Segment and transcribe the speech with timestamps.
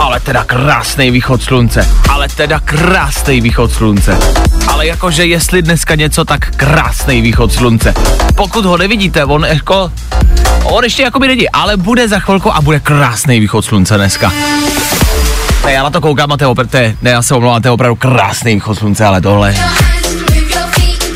[0.00, 1.88] Ale teda krásný východ slunce.
[2.08, 4.18] Ale teda krásný východ slunce.
[4.68, 7.94] Ale jakože jestli dneska něco, tak krásný východ slunce.
[8.34, 9.92] Pokud ho nevidíte, on jako...
[10.64, 14.32] On ještě jakoby není, ale bude za chvilku a bude krásný východ slunce dneska.
[15.64, 17.72] Ne, já na to koukám a to je opravdu, ne, já se omlouvám, to je
[17.72, 19.54] opravdu krásný východ slunce, ale tohle.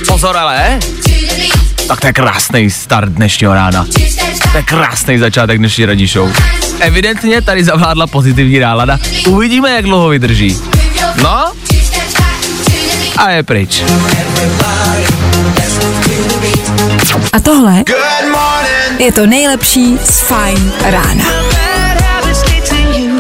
[0.07, 0.79] Pozor ale,
[1.89, 3.87] tak to je krásný start dnešního rána.
[4.53, 6.33] To je krásný začátek dnešní ranní show.
[6.81, 8.99] Evidentně tady zavládla pozitivní nálada.
[9.29, 10.57] Uvidíme, jak dlouho vydrží.
[11.23, 11.53] No?
[13.17, 13.83] A je pryč.
[17.33, 17.85] A tohle
[18.99, 21.25] je to nejlepší z Fajn rána.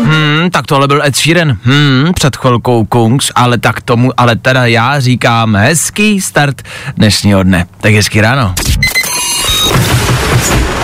[0.05, 1.59] Hmm, tak tohle byl Ed Sheeran.
[1.65, 6.63] Hmm, před chvilkou Kungs, ale tak tomu, ale teda já říkám hezký start
[6.97, 7.67] dnešního dne.
[7.81, 8.55] Tak hezký ráno.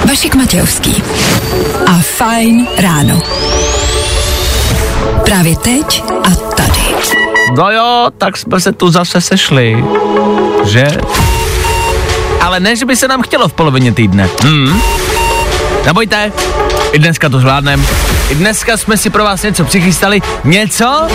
[0.09, 1.03] Vašek Matějovský
[1.87, 3.21] a Fajn ráno.
[5.25, 6.81] Právě teď a tady.
[7.57, 9.85] No jo, tak jsme se tu zase sešli.
[10.65, 10.87] Že?
[12.41, 14.29] Ale ne, že by se nám chtělo v polovině týdne.
[14.43, 14.83] Hmm.
[15.87, 16.33] Nebojte,
[16.93, 17.87] i dneska to zvládnem.
[18.29, 20.23] I dneska jsme si pro vás něco přichystali.
[20.45, 21.09] Něco,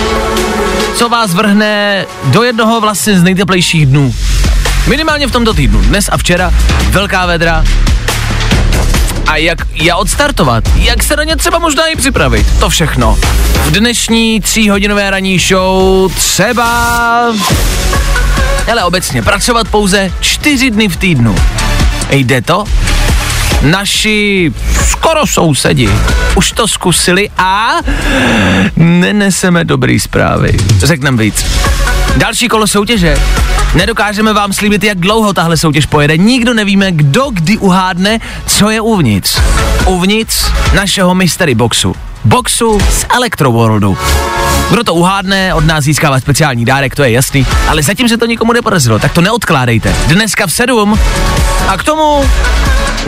[0.95, 4.15] co vás vrhne do jednoho vlastně z nejteplejších dnů.
[4.87, 5.81] Minimálně v tomto týdnu.
[5.81, 6.53] Dnes a včera
[6.89, 7.63] velká vedra.
[9.29, 10.63] A jak je odstartovat?
[10.75, 12.47] Jak se na ně třeba možná i připravit?
[12.59, 13.17] To všechno.
[13.65, 16.65] V dnešní tříhodinové ranní show třeba...
[18.71, 21.35] Ale obecně pracovat pouze čtyři dny v týdnu.
[22.09, 22.63] Jde to?
[23.61, 24.51] Naši
[24.89, 25.89] skoro sousedi
[26.35, 27.71] už to zkusili a
[28.75, 30.57] neneseme dobrý zprávy.
[30.77, 31.45] Řeknem víc.
[32.17, 33.17] Další kolo soutěže.
[33.75, 36.17] Nedokážeme vám slíbit, jak dlouho tahle soutěž pojede.
[36.17, 39.39] Nikdo nevíme, kdo kdy uhádne, co je uvnitř.
[39.85, 41.95] Uvnitř našeho mystery boxu.
[42.25, 43.97] Boxu z Electroworldu.
[44.69, 48.25] Kdo to uhádne, od nás získává speciální dárek, to je jasný, ale zatím se to
[48.25, 49.95] nikomu nepodařilo, tak to neodkládejte.
[50.07, 50.99] Dneska v 7
[51.67, 52.29] a k tomu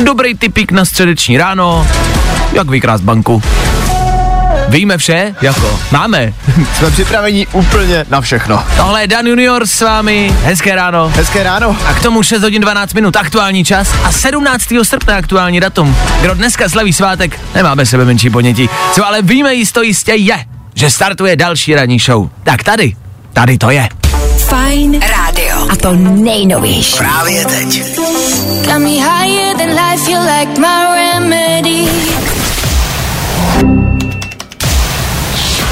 [0.04, 1.88] dobrý typík na středeční ráno,
[2.54, 3.44] jak vykrást banku.
[4.68, 5.36] Víme vše?
[5.42, 6.34] Jako, máme.
[6.78, 8.64] Jsme připraveni úplně na všechno.
[8.78, 11.12] Tohle je Dan Junior s vámi, hezké ráno.
[11.16, 11.78] Hezké ráno.
[11.86, 14.64] A k tomu 6 hodin 12 minut aktuální čas a 17.
[14.84, 15.98] srpna aktuální datum.
[16.22, 18.70] Kdo dneska slaví svátek, nemáme sebe menší ponětí.
[18.94, 20.46] Co ale víme jisto jistě je,
[20.76, 22.30] že startuje další ranní show.
[22.44, 22.96] Tak tady,
[23.34, 23.90] tady to je.
[24.38, 25.68] Fajn rádio.
[25.70, 26.98] A to nejnovější.
[26.98, 27.84] Právě teď.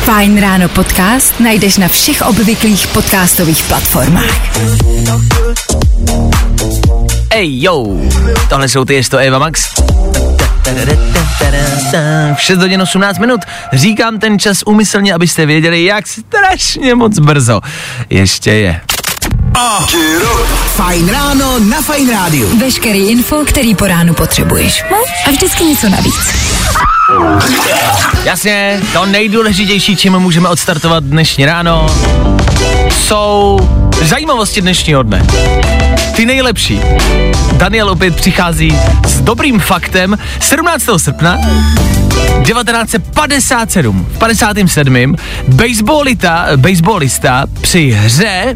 [0.03, 4.57] Fajn ráno podcast najdeš na všech obvyklých podcastových platformách.
[7.29, 7.85] Ej, jo,
[8.49, 9.63] tohle jsou ty, jest to Eva Max.
[12.35, 13.41] V 6 hodin 18 minut
[13.73, 17.61] říkám ten čas umyslně, abyste věděli, jak strašně moc brzo
[18.09, 18.81] ještě je.
[20.75, 22.59] Fajn ráno na Fajn rádiu.
[22.59, 24.83] Veškerý info, který po ránu potřebuješ.
[24.91, 24.97] No?
[25.27, 26.15] A vždycky něco navíc.
[28.23, 31.87] Jasně, to nejdůležitější, čím můžeme odstartovat dnešní ráno,
[32.89, 33.59] jsou
[34.01, 35.25] zajímavosti dnešního dne.
[36.19, 36.81] Ty nejlepší.
[37.57, 40.85] Daniel opět přichází s dobrým faktem 17.
[40.97, 41.37] srpna
[42.43, 44.07] 1957.
[44.13, 45.15] V 57.
[45.47, 48.55] Baseballista, baseballista při hře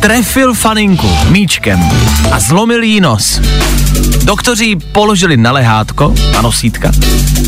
[0.00, 1.80] trefil faninku míčkem
[2.32, 3.40] a zlomil jí nos.
[4.24, 6.92] Doktoři položili na lehátko, na nosítka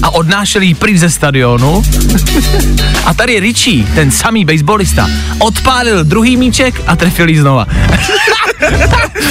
[0.02, 1.82] a odnášeli ji pryč ze stadionu.
[3.04, 7.66] a tady Richie, ten samý baseballista, odpálil druhý míček a trefil ji znova.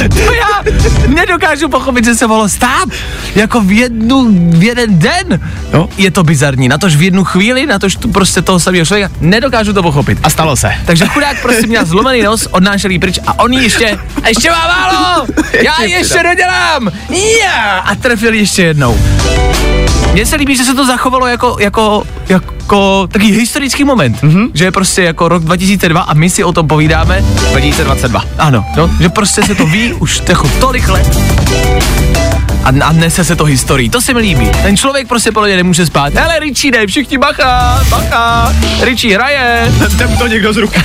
[0.09, 0.63] To já
[1.07, 2.89] nedokážu pochopit, že se mohlo stát.
[3.35, 5.39] Jako v jednu, v jeden den.
[5.73, 6.67] No, je to bizarní.
[6.67, 10.17] Na tož v jednu chvíli, na tož tu prostě toho samého člověka, nedokážu to pochopit.
[10.23, 10.71] A stalo se.
[10.85, 14.67] Takže chudák prostě měl zlomený nos, odnášel jí pryč a on ještě, a ještě má
[14.67, 15.27] málo,
[15.61, 16.91] já ještě dodělám,
[17.41, 18.99] já, a trefil ještě jednou.
[20.15, 24.49] Mně se líbí, že se to zachovalo jako, jako, jako takový historický moment, mm-hmm.
[24.53, 27.21] že je prostě jako rok 2002 a my si o tom povídáme
[27.51, 28.23] 2022.
[28.37, 31.19] ano, no, že prostě se to ví už jako tolik let.
[32.63, 33.89] a, a nese se to historií.
[33.89, 34.49] To se mi líbí.
[34.63, 36.13] Ten člověk prostě podle mě nemůže spát.
[36.13, 38.54] Hele, Richie, dej, všichni bacha, bacha.
[38.85, 39.71] Richie hraje.
[39.97, 40.79] Ten to někdo z ruky.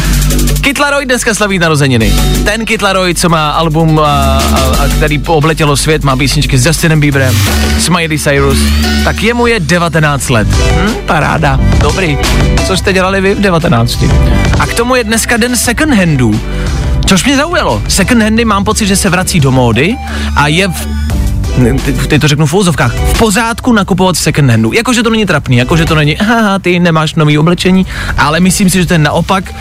[0.60, 2.12] Kid Laroi dneska slaví narozeniny.
[2.44, 4.38] Ten Kid Laroi, co má album, a, a,
[4.84, 7.34] a, který obletělo svět, má písničky s Justinem Bieberem,
[7.78, 8.58] s Miley Cyrus,
[9.04, 10.48] tak jemu je 19 let.
[10.48, 12.18] Hm, paráda, dobrý.
[12.66, 14.04] Co jste dělali vy v 19?
[14.60, 16.40] A k tomu je dneska den second handů.
[17.06, 17.82] Což mě zaujalo.
[17.88, 19.96] Second handy mám pocit, že se vrací do módy
[20.36, 21.05] a je v
[22.08, 24.72] teď to řeknu v úzovkách, v pořádku nakupovat v second handu.
[24.72, 27.86] Jakože to není trapný, jakože to není, haha, ty nemáš nový oblečení,
[28.18, 29.54] ale myslím si, že to je naopak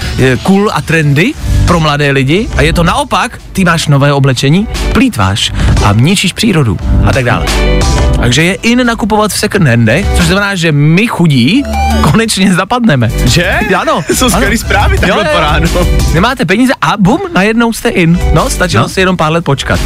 [0.43, 1.33] cool a trendy
[1.67, 5.51] pro mladé lidi a je to naopak, ty máš nové oblečení, plítváš
[5.85, 7.45] a ničíš přírodu a tak dále.
[8.19, 11.63] Takže je in nakupovat v second handech, což znamená, že my chudí
[12.01, 13.09] konečně zapadneme.
[13.25, 13.59] Že?
[13.81, 14.01] Ano.
[14.13, 15.29] Jsou skvělý zprávy takhle jo.
[15.33, 15.67] po ránu.
[16.13, 18.19] Nemáte peníze a bum, najednou jste in.
[18.33, 18.89] No, stačilo No.
[18.89, 19.79] si jenom pár let počkat.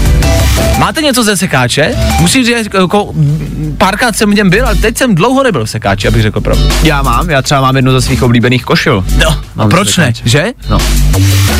[0.77, 1.95] Máte něco ze sekáče?
[2.19, 5.69] Musím říct, jako mm, párkrát jsem v něm byl, ale teď jsem dlouho nebyl v
[5.69, 6.63] sekáči, abych řekl pravdu.
[6.83, 9.05] Já mám, já třeba mám jednu ze svých oblíbených košil.
[9.17, 10.45] No, a Mám proč ne, že?
[10.69, 10.77] No.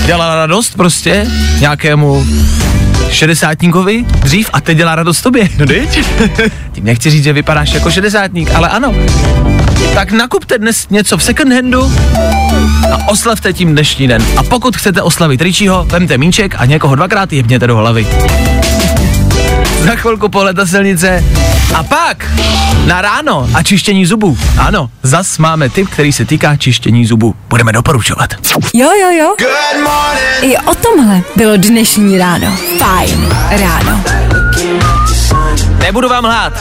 [0.06, 1.27] Dělala radost prostě
[1.59, 2.25] nějakému
[3.12, 5.50] šedesátníkovi dřív a teď dělá radost tobě.
[5.57, 6.06] No teď?
[6.71, 8.94] Tím nechci říct, že vypadáš jako šedesátník, ale ano.
[9.94, 11.94] Tak nakupte dnes něco v second handu
[12.94, 14.25] a oslavte tím dnešní den.
[14.38, 18.07] A pokud chcete oslavit Richieho, vemte míček a někoho dvakrát jebněte do hlavy.
[19.85, 21.23] Za chvilku pohled na silnice
[21.75, 22.25] a pak
[22.85, 24.37] na ráno a čištění zubů.
[24.57, 27.35] Ano, zas máme tip, který se týká čištění zubů.
[27.49, 28.33] Budeme doporučovat.
[28.73, 29.35] Jo, jo, jo.
[30.41, 32.57] I o tomhle bylo dnešní ráno.
[32.77, 34.03] Fajn ráno.
[35.79, 36.53] Nebudu vám lhát,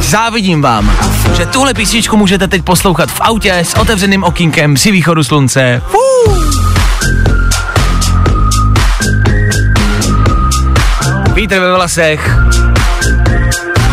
[0.00, 0.92] závidím vám,
[1.36, 5.82] že tuhle písničku můžete teď poslouchat v autě s otevřeným okýnkem při východu slunce.
[5.86, 6.04] Fú.
[11.34, 12.63] Vítr ve vlasech.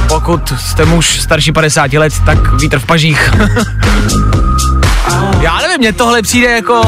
[0.07, 3.31] Pokud jste muž starší 50 let, tak vítr v pažích.
[5.41, 6.81] Já nevím, mně tohle přijde jako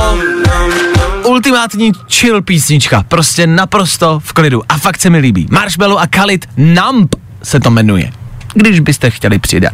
[1.24, 3.04] ultimátní chill písnička.
[3.08, 4.62] Prostě naprosto v klidu.
[4.70, 5.48] A fakt se mi líbí.
[5.52, 8.12] Marshmallow a Khalid Numb se to jmenuje.
[8.54, 9.74] Když byste chtěli přidat.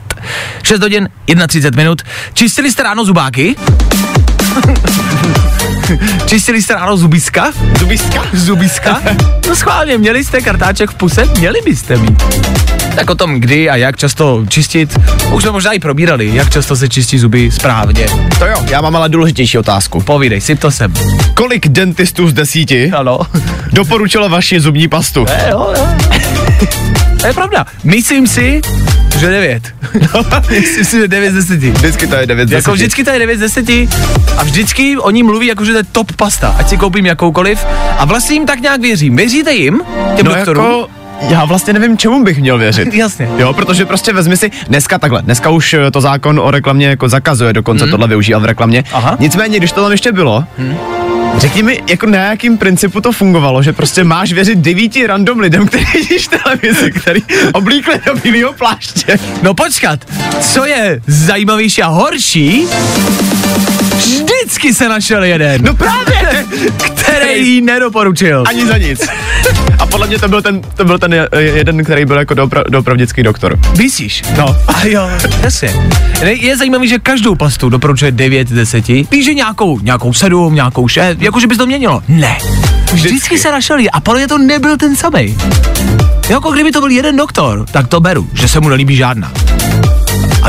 [0.64, 1.10] 6 hodin,
[1.48, 2.02] 31 minut.
[2.34, 3.56] Čistili jste ráno zubáky?
[6.26, 7.52] Čistili jste ráno zubiska?
[7.80, 8.24] Zubistka?
[8.34, 9.02] Zubiska?
[9.50, 11.26] No schválně, měli jste kartáček v puse?
[11.38, 12.24] Měli byste mít.
[12.96, 15.00] Tak o tom, kdy a jak často čistit,
[15.32, 18.06] už jsme možná i probírali, jak často se čistí zuby správně.
[18.40, 20.02] To jo, já mám ale důležitější otázku.
[20.02, 20.94] Povídej, si to sem.
[21.34, 23.20] Kolik dentistů z desíti Ano.
[23.74, 25.26] doporučilo vaši zubní pastu?
[25.30, 25.88] Eh, jo, jo.
[27.22, 27.66] To je pravda.
[27.84, 28.62] Myslím si,
[29.18, 29.64] že 9.
[30.50, 31.60] Myslím si, že 9 z 10.
[31.60, 32.76] Vždycky to je 9 z Jako 10.
[32.76, 33.70] vždycky to je 9 z 10
[34.38, 37.66] a vždycky oni mluví jako, že to je top pasta, ať si koupím jakoukoliv
[37.98, 39.16] a vlastně jim tak nějak věřím.
[39.16, 39.82] Věříte jim,
[40.16, 40.66] těm No doktorům?
[40.66, 40.88] jako,
[41.30, 42.94] já vlastně nevím, čemu bych měl věřit.
[42.94, 43.30] Jasně.
[43.38, 47.10] Jo, protože prostě vezmi si, dneska takhle, dneska už eh, to zákon o reklamě jako
[47.10, 47.92] zakazuje dokonce hmm.
[47.92, 48.84] tohle využívat v reklamě.
[48.94, 49.16] Aha.
[49.20, 50.78] Nicméně, když to tam ještě bylo, hmm.
[51.38, 55.68] Řekni mi, jako na jakým principu to fungovalo, že prostě máš věřit devíti random lidem,
[55.68, 57.22] kteří vidíš televizi, který
[57.54, 59.20] oblíkli do bílého pláště.
[59.42, 60.00] No počkat,
[60.42, 62.68] co je zajímavější a horší,
[64.44, 66.46] vždycky se našel jeden, No právě!
[66.96, 68.44] který jí nedoporučil.
[68.48, 69.02] Ani za nic.
[69.80, 72.64] A podle mě to byl ten, to byl ten je- jeden, který byl jako doopra-
[72.70, 73.60] doopravdický doktor.
[73.78, 74.24] Myslíš?
[74.38, 74.56] No.
[74.68, 75.10] A jo,
[75.42, 75.74] jasně.
[76.24, 78.86] Je zajímavý, že každou pastu doporučuje 9 z 10.
[79.10, 82.02] Píše nějakou, nějakou 7, nějakou 6, jakože by se to měnilo.
[82.08, 82.38] Ne.
[82.84, 83.38] Vždycky, Vždycky.
[83.40, 85.38] se našel a podle mě to nebyl ten samý.
[86.30, 89.32] Jako kdyby to byl jeden doktor, tak to beru, že se mu nelíbí žádná.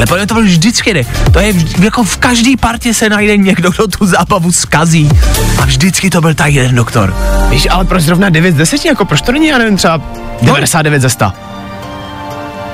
[0.00, 1.02] Ale podle to vždycky ne.
[1.33, 5.11] To je vždy, jako v každé partě se najde někdo, kdo tu zábavu zkazí.
[5.59, 7.16] A vždycky to byl ta jeden doktor.
[7.49, 8.85] Víš, ale proč zrovna 9 z 10?
[8.85, 10.00] Jako proč to není, já nevím, třeba
[10.42, 11.33] 99 ze 100?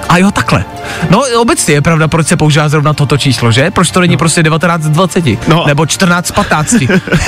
[0.09, 0.64] A jo, takhle.
[1.11, 3.71] No obecně je pravda, proč se používá zrovna toto číslo, že?
[3.71, 5.49] Proč to není prostě 19 z 20?
[5.49, 5.64] No.
[5.66, 6.75] Nebo 14 z 15?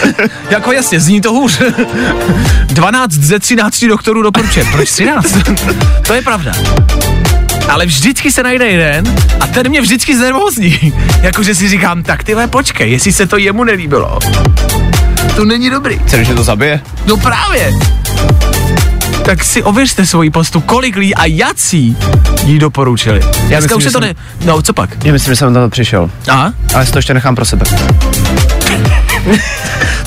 [0.51, 1.63] jako jasně, zní to hůř.
[2.67, 4.67] 12 ze 13 doktorů doporučuje.
[4.73, 5.37] Proč 13?
[6.07, 6.53] to je pravda.
[7.69, 10.93] Ale vždycky se najde jeden a ten mě vždycky znervózní.
[11.21, 14.19] Jakože si říkám, tak ty vole, počkej, jestli se to jemu nelíbilo.
[15.37, 15.99] To není dobrý.
[16.07, 16.81] Chceš, že to zabije?
[17.07, 17.73] No právě.
[19.25, 21.97] Tak si ověřte svoji postu, kolik lidí a jací
[22.45, 23.21] jí doporučili.
[23.49, 24.15] Já myslím, už se to ne...
[24.45, 25.05] No, co pak?
[25.05, 26.11] Já myslím, že jsem na to přišel.
[26.31, 26.53] A?
[26.75, 27.67] Ale si to ještě nechám pro sebe.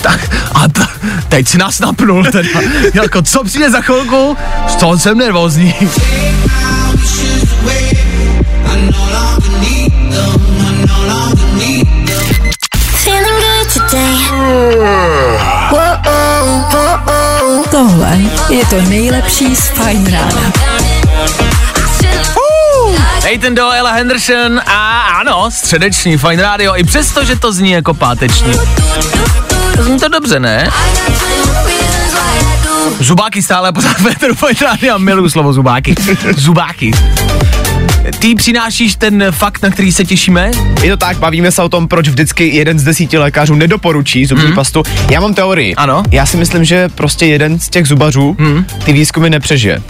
[0.02, 0.88] Tak, a ta,
[1.30, 2.50] teď si nás napnul teda.
[2.94, 4.38] jako, co přijde za chvilku?
[4.68, 5.74] Z toho jsem nervózní.
[17.72, 18.18] Tohle
[18.50, 20.52] je to nejlepší z Fajn rána.
[23.32, 27.94] Nathan Doe, Ella Henderson a ano, středeční Fine Radio, i přesto, že to zní jako
[27.94, 28.54] páteční.
[29.80, 30.70] Zní to dobře, ne?
[33.00, 35.96] Zubáky stále pořád Petru Fine Radio, miluju slovo zubáky.
[36.38, 36.92] Zubáky.
[38.22, 40.52] Ty přinášíš ten fakt, na který se těšíme?
[40.84, 44.46] Je to tak, bavíme se o tom, proč vždycky jeden z desíti lékařů nedoporučí zubní
[44.46, 44.56] hmm.
[44.56, 44.84] pastu.
[45.10, 45.76] Já mám teorii.
[45.76, 46.04] Ano.
[46.12, 48.66] Já si myslím, že prostě jeden z těch zubařů hmm.
[48.86, 49.82] ty výzkumy nepřežije.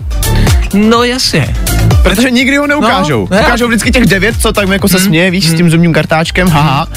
[0.73, 1.55] No jasně.
[2.03, 3.27] Protože nikdy ho neukážou.
[3.31, 6.47] No, Ukážou vždycky těch devět, co tak jako se směje, víš, s tím zubním kartáčkem,
[6.47, 6.87] haha.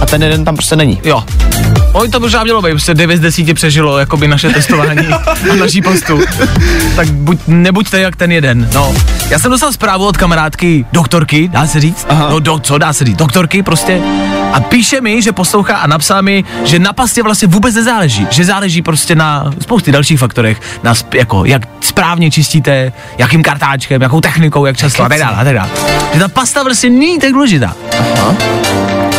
[0.00, 1.00] A ten jeden tam prostě není.
[1.04, 1.24] Jo.
[1.92, 5.06] Oj, to možná mělo být, prostě 9 z 10 přežilo jakoby naše testování
[5.52, 6.20] a naší postu.
[6.96, 8.94] Tak buď, nebuďte jak ten jeden, no.
[9.30, 12.06] Já jsem dostal zprávu od kamarádky, doktorky, dá se říct?
[12.08, 12.28] Aha.
[12.30, 14.00] No do, co dá se říct, doktorky prostě.
[14.52, 18.26] A píše mi, že poslouchá a napsala mi, že na pastě vlastně vůbec nezáleží.
[18.30, 20.60] Že záleží prostě na spousty dalších faktorech.
[20.82, 25.36] Na sp, jako, jak správně čistíte, jakým kartáčkem, jakou technikou, jak často a tak dále,
[25.36, 25.68] a tak dále.
[26.12, 27.74] Že ta pasta vlastně není tak důležitá.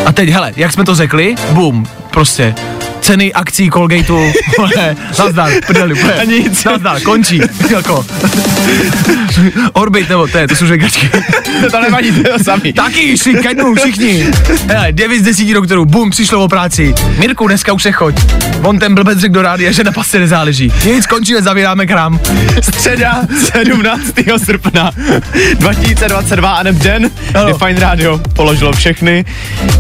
[0.06, 2.56] A teď, hele, jak jsme to řekli, bum, prostě
[3.02, 6.64] ceny akcí Colgateu, vole, nazdar, prdeli, úplně, A nic.
[6.64, 8.06] nazdar, končí, jako.
[9.74, 11.10] Orbit, nebo to je, to jsou žegačky.
[11.72, 12.74] to nevadí, to je to samý.
[12.74, 14.26] Taky šli kednou všichni.
[14.68, 16.94] Hele, 9 z 10 doktorů, bum, přišlo o práci.
[17.18, 18.16] Mirku, dneska už se choď.
[18.64, 20.74] On ten blbec řekl do rádia, že na pasce nezáleží.
[20.86, 22.20] Nic, končíme, zavíráme krám.
[22.62, 24.02] Středa 17.
[24.46, 24.92] srpna
[25.54, 27.12] 2022 a den,
[27.44, 29.26] kdy Fine Radio položilo všechny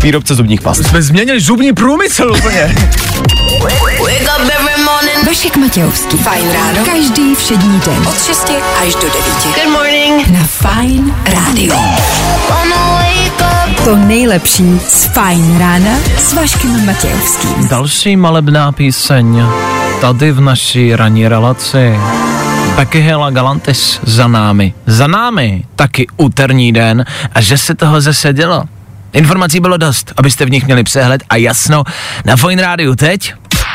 [0.01, 0.85] výrobce zubních past.
[0.87, 2.75] Jsme změnili zubní průmysl úplně.
[4.09, 5.27] Wake up every morning.
[5.27, 6.17] Vašek Matějovský.
[6.17, 6.85] Fajn ráno.
[6.85, 8.07] Každý všední den.
[8.07, 8.51] Od 6
[8.81, 9.13] až do 9.
[9.43, 10.27] Good morning.
[10.27, 11.73] Na Fajn rádiu.
[13.85, 17.67] To nejlepší z Fajn rána s Vaškem Matějovským.
[17.67, 19.43] Další malebná píseň
[20.01, 21.99] tady v naší ranní relaci.
[22.75, 24.73] Becky Hill a Galantis za námi.
[24.85, 28.63] Za námi taky úterní den a že se toho zase dělo.
[29.13, 31.83] Informací bylo dost, abyste v nich měli přehled a jasno.
[32.25, 33.33] Na Fine Rádiu teď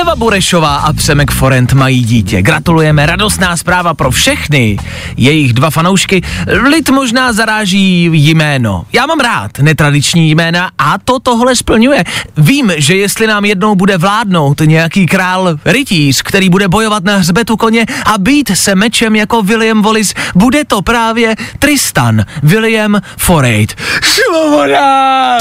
[0.00, 2.42] Eva Burešová a Přemek Forent mají dítě.
[2.42, 4.78] Gratulujeme, radostná zpráva pro všechny.
[5.16, 6.22] Jejich dva fanoušky.
[6.46, 8.84] Lid možná zaráží jméno.
[8.92, 12.04] Já mám rád netradiční jména a to tohle splňuje.
[12.36, 17.56] Vím, že jestli nám jednou bude vládnout nějaký král rytíř, který bude bojovat na hřbetu
[17.56, 23.74] koně a být se mečem jako William Wallace, bude to právě Tristan William Forate.
[24.02, 25.38] Svoboda!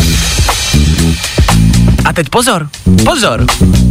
[2.06, 2.70] A teď pozor,
[3.06, 3.46] pozor.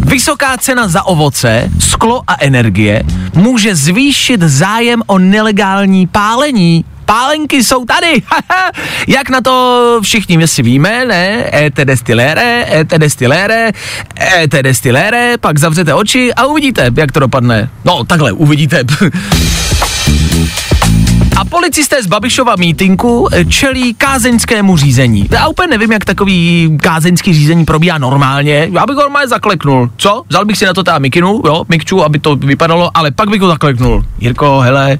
[0.07, 3.03] Vysoká cena za ovoce, sklo a energie
[3.35, 6.85] může zvýšit zájem o nelegální pálení.
[7.05, 8.23] Pálenky jsou tady.
[9.09, 11.51] Jak na to všichni si víme, ne?
[11.53, 13.73] ET destilére, ET destilére,
[14.21, 17.71] ET destilére, pak zavřete oči a uvidíte, jak to dopadne.
[17.85, 18.85] No, takhle, uvidíte.
[21.39, 25.29] A policisté z Babišova mítinku eh, čelí kázeňskému řízení.
[25.31, 28.69] Já úplně nevím, jak takový kázeňský řízení probíhá normálně.
[28.73, 29.91] Já bych ho normálně zakleknul.
[29.97, 30.23] Co?
[30.29, 33.41] Vzal bych si na to teda mikinu, jo, mikču, aby to vypadalo, ale pak bych
[33.41, 34.05] ho zakleknul.
[34.19, 34.99] Jirko, hele,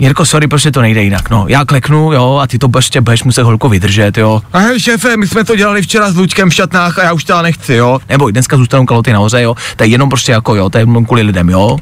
[0.00, 1.30] Jirko, sorry, prostě to nejde jinak.
[1.30, 4.42] No, já kleknu, jo, a ty to prostě budeš muset holko vydržet, jo.
[4.52, 7.24] A hej, šéfe, my jsme to dělali včera s Lučkem v šatnách a já už
[7.24, 7.98] to nechci, jo.
[8.08, 9.54] Nebo dneska zůstanou kaloty nahoře, jo.
[9.76, 11.78] To je jenom prostě jako, jo, to je jenom kvůli lidem, jo.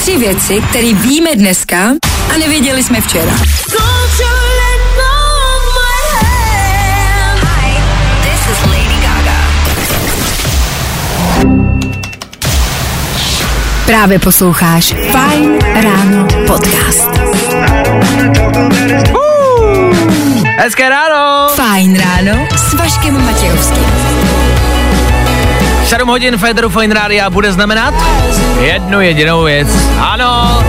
[0.00, 1.76] Tři věci, které víme dneska
[2.34, 3.32] a nevěděli jsme včera.
[13.86, 17.15] Právě posloucháš Fajn ráno podcast.
[20.58, 21.48] Hezké ráno!
[21.54, 23.84] Fajn ráno s Vaškem Matějovským.
[25.84, 27.94] 7 hodin Federu Fine Rádia bude znamenat
[28.60, 29.68] jednu jedinou věc.
[29.98, 30.64] Ano,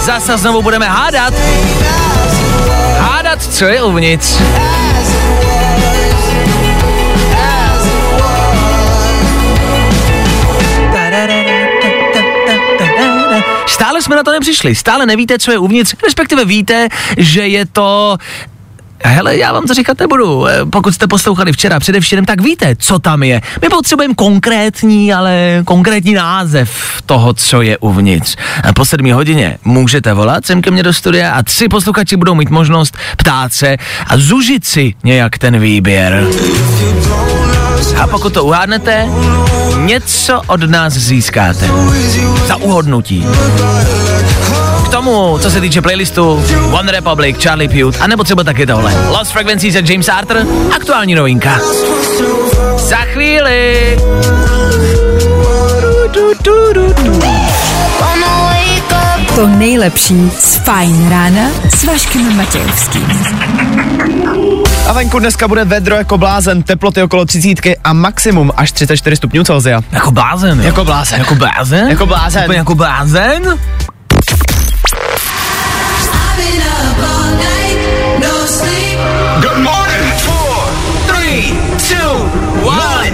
[0.00, 1.34] zase znovu budeme hádat.
[2.98, 4.40] Hádat, co je uvnitř.
[13.80, 18.16] Stále jsme na to nepřišli, stále nevíte, co je uvnitř, respektive víte, že je to
[19.04, 20.46] Hele, já vám to říkat nebudu.
[20.46, 23.40] Eh, Pokud jste poslouchali včera především, tak víte, co tam je.
[23.62, 26.70] My potřebujeme konkrétní, ale konkrétní název
[27.06, 28.36] toho, co je uvnitř.
[28.64, 32.34] A po sedmi hodině můžete volat sem ke mně do studia a tři posluchači budou
[32.34, 36.26] mít možnost ptát se a zužit si nějak ten výběr.
[38.02, 39.08] A pokud to uhádnete,
[39.76, 41.70] něco od nás získáte.
[42.46, 43.26] Za uhodnutí.
[44.84, 48.94] K tomu, co se týče playlistu One Republic, Charlie Puth, anebo třeba taky tohle.
[49.08, 50.46] Lost Frequencies a James Arthur,
[50.76, 51.60] aktuální novinka.
[52.76, 53.96] Za chvíli.
[59.34, 61.42] To nejlepší z Fajn rána
[61.78, 63.06] s Vaškem Matějovským.
[64.90, 69.44] A venku dneska bude vedro jako blázen, teploty okolo 30 a maximum až 34 stupňů
[69.44, 69.80] Celsia.
[69.92, 70.58] Jako blázen.
[70.58, 70.64] jo.
[70.66, 71.18] Jako blázen.
[71.18, 71.88] Jako blázen?
[71.88, 72.44] Jako blázen.
[72.44, 73.42] Úplně jako blázen?
[79.40, 80.14] Good morning.
[80.16, 80.68] Four,
[81.06, 81.54] Three,
[81.88, 82.30] two,
[82.62, 83.12] one.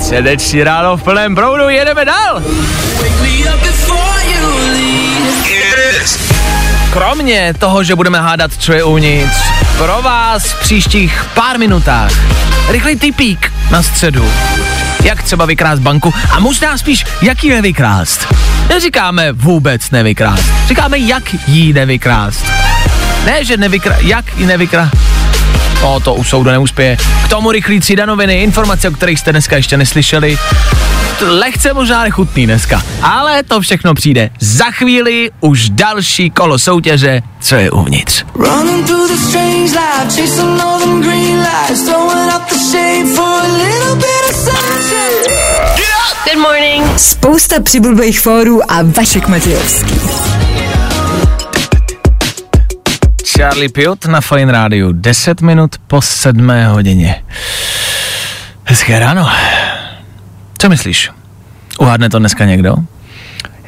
[0.00, 2.42] Středeční ráno v plném proudu, jedeme dál.
[5.50, 5.89] it is.
[6.90, 9.36] Kromě toho, že budeme hádat, co je uvnitř,
[9.76, 12.12] pro vás v příštích pár minutách
[12.70, 14.30] rychlý typík na středu.
[15.04, 18.34] Jak třeba vykrást banku a možná spíš, jak ji nevykrást.
[18.68, 22.46] Neříkáme vůbec nevykrást, říkáme, jak ji nevykrást.
[23.24, 23.96] Ne, že nevykra...
[24.00, 24.96] Jak ji nevykrást?
[25.82, 26.96] O, to u soudu neuspěje.
[27.24, 30.38] K tomu rychlý tři danoviny, informace, o kterých jste dneska ještě neslyšeli.
[31.22, 34.30] Lehce možná nechutný dneska, ale to všechno přijde.
[34.40, 38.24] Za chvíli už další kolo soutěže, co je uvnitř.
[46.24, 46.98] Good morning.
[46.98, 50.00] Spousta přibulbých fórů a Vašek Matějovský.
[53.36, 57.22] Charlie Piot na Fine Radio, 10 minut po 7 hodině.
[58.64, 59.28] Hezké ráno.
[60.60, 61.10] Co myslíš?
[61.78, 62.74] Uhádne to dneska někdo?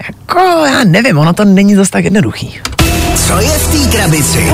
[0.07, 2.61] Jako, já nevím, ono to není zas tak jednoduchý.
[3.15, 4.53] Co je v té krabici?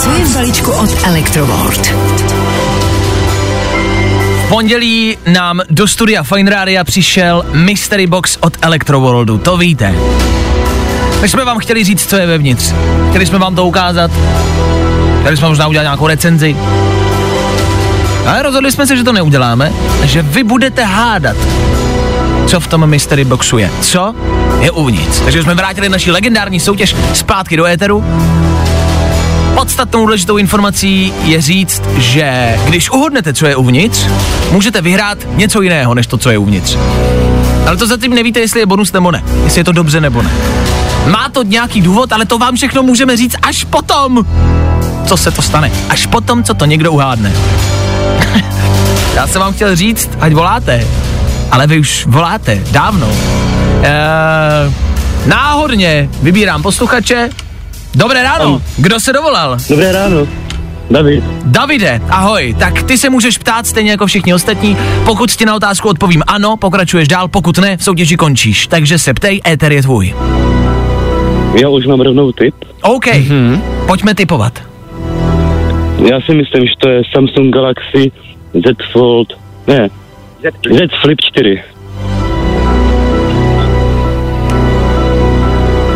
[0.00, 1.86] Co je v balíčku od Electroworld?
[4.36, 9.94] V pondělí nám do studia Fine Radio přišel Mystery Box od Electroworldu, to víte.
[11.20, 12.72] My jsme vám chtěli říct, co je vevnitř.
[13.10, 14.10] Chtěli jsme vám to ukázat.
[15.20, 16.56] Chtěli jsme možná udělat nějakou recenzi.
[18.30, 19.72] Ale rozhodli jsme se, že to neuděláme,
[20.02, 21.36] že vy budete hádat,
[22.46, 23.70] co v tom mystery boxu je.
[23.80, 24.14] Co
[24.60, 25.20] je uvnitř.
[25.20, 28.04] Takže jsme vrátili naši legendární soutěž zpátky do éteru.
[29.54, 34.06] Podstatnou důležitou informací je říct, že když uhodnete, co je uvnitř,
[34.50, 36.76] můžete vyhrát něco jiného, než to, co je uvnitř.
[37.66, 39.22] Ale to zatím nevíte, jestli je bonus nebo ne.
[39.44, 40.30] Jestli je to dobře nebo ne.
[41.06, 44.26] Má to nějaký důvod, ale to vám všechno můžeme říct až potom,
[45.06, 45.72] co se to stane.
[45.88, 47.32] Až potom, co to někdo uhádne.
[49.14, 50.86] Já jsem vám chtěl říct, ať voláte,
[51.50, 53.08] ale vy už voláte dávno.
[53.82, 54.72] Eee,
[55.26, 57.30] náhodně vybírám posluchače.
[57.94, 59.56] Dobré ráno, kdo se dovolal?
[59.68, 60.26] Dobré ráno.
[60.90, 61.24] David.
[61.44, 64.76] Davide, ahoj, tak ty se můžeš ptát stejně jako všichni ostatní.
[65.04, 68.66] Pokud ti na otázku odpovím ano, pokračuješ dál, pokud ne, v soutěži končíš.
[68.66, 70.14] Takže se ptej, éter je tvůj.
[71.62, 72.54] Já už mám rovnou tip.
[72.82, 73.60] OK, mm-hmm.
[73.86, 74.62] pojďme typovat.
[76.10, 78.12] Já si myslím, že to je Samsung Galaxy
[78.54, 79.28] Z Fold,
[79.66, 79.88] ne,
[80.70, 81.62] Z Flip 4.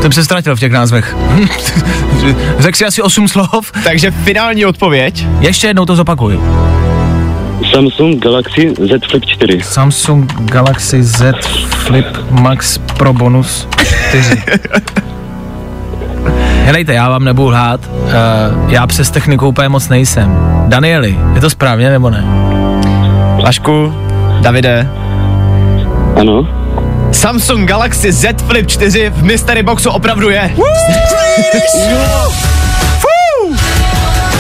[0.01, 1.17] Jsem se ztratil v těch názvech.
[2.59, 3.73] Řekl si asi osm slov.
[3.85, 5.27] Takže finální odpověď.
[5.41, 6.43] Ještě jednou to zopakuju.
[7.73, 9.61] Samsung Galaxy Z Flip 4.
[9.63, 11.35] Samsung Galaxy Z
[11.69, 13.69] Flip Max Pro bonus
[14.11, 14.43] 4.
[16.65, 18.11] Helejte, já vám nebudu lhát, uh,
[18.73, 20.37] já přes techniku úplně moc nejsem.
[20.67, 22.25] Danieli, je to správně nebo ne?
[23.45, 23.95] Vašku,
[24.41, 24.89] Davide,
[26.21, 26.49] Ano.
[27.13, 30.55] Samsung Galaxy Z Flip 4 v Mystery Boxu opravdu je.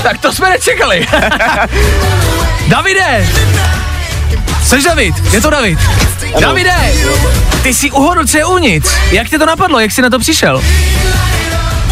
[0.02, 1.06] Tak to jsme nečekali.
[2.68, 3.26] Davide!
[4.62, 5.14] Jseš David?
[5.32, 5.78] Je to David?
[6.36, 6.40] Ano.
[6.40, 6.74] Davide!
[7.62, 8.88] Ty jsi uhodl, co je uvnitř.
[9.12, 9.80] Jak tě to napadlo?
[9.80, 10.62] Jak jsi na to přišel?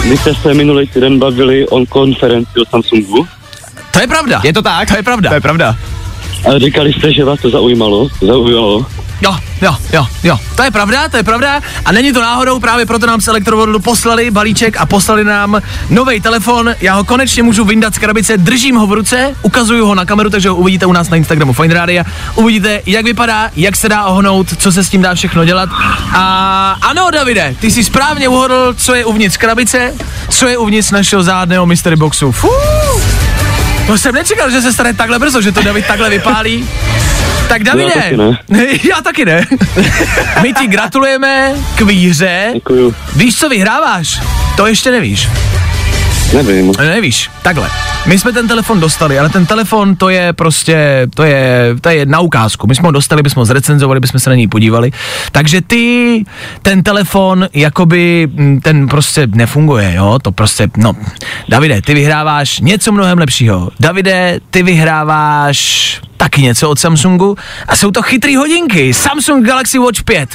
[0.09, 3.29] My jste se minulý týden bavili o konferenci o Samsungu
[3.91, 4.41] To je pravda.
[4.45, 4.89] Je to tak?
[4.89, 5.29] To je pravda.
[5.29, 5.77] To je pravda.
[6.49, 8.09] a říkali jste, že vás to zaujímalo.
[8.21, 8.87] Zaujalo.
[9.23, 10.39] Jo, jo, jo, jo.
[10.55, 11.61] To je pravda, to je pravda.
[11.85, 16.21] A není to náhodou, právě proto nám z Elektrovodu poslali balíček a poslali nám nový
[16.21, 16.75] telefon.
[16.81, 20.31] Já ho konečně můžu vyndat z krabice, držím ho v ruce, ukazuju ho na kameru,
[20.31, 22.05] takže ho uvidíte u nás na Instagramu Fine Radio.
[22.35, 25.69] Uvidíte, jak vypadá, jak se dá ohnout, co se s tím dá všechno dělat.
[26.15, 29.95] A ano, Davide, ty jsi správně uhodl, co je uvnitř krabice,
[30.29, 32.33] co je uvnitř našeho zádného mystery boxu.
[32.33, 33.03] Fuh.
[33.87, 36.69] To jsem nečekal, že se stane takhle brzo, že to David takhle vypálí.
[37.49, 38.39] Tak Davide, taky ne.
[38.91, 39.47] já taky ne.
[40.43, 42.51] My ti gratulujeme k výhře.
[42.55, 42.95] Děkuju.
[43.17, 44.21] Víš, co vyhráváš?
[44.57, 45.29] To ještě nevíš.
[46.35, 46.73] Nevím.
[46.79, 47.71] Nevíš, takhle.
[48.07, 52.07] My jsme ten telefon dostali, ale ten telefon to je prostě, to je, to je
[52.07, 52.67] na ukázku.
[52.67, 54.91] My jsme ho dostali, bychom ho zrecenzovali, bychom se na něj podívali.
[55.33, 56.25] Takže ty,
[56.63, 60.93] ten telefon, jakoby, mm, ten prostě nefunguje, jo, to prostě, no.
[61.49, 63.71] Davide, ty vyhráváš něco mnohem lepšího.
[63.81, 67.37] Davide, ty vyhráváš taky něco od Samsungu
[67.69, 68.95] a jsou to chytrý hodinky.
[68.95, 70.29] Samsung Galaxy Watch 5.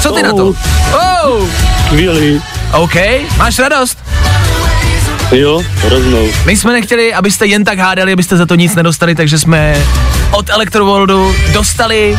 [0.00, 0.46] Co ty na to?
[0.46, 1.48] Oh,
[1.86, 2.42] Skvělý.
[2.72, 2.94] OK,
[3.38, 4.05] máš radost?
[5.32, 6.28] Jo, rovnou.
[6.44, 9.76] My jsme nechtěli, abyste jen tak hádali, abyste za to nic nedostali, takže jsme
[10.30, 12.18] od Electroworldu dostali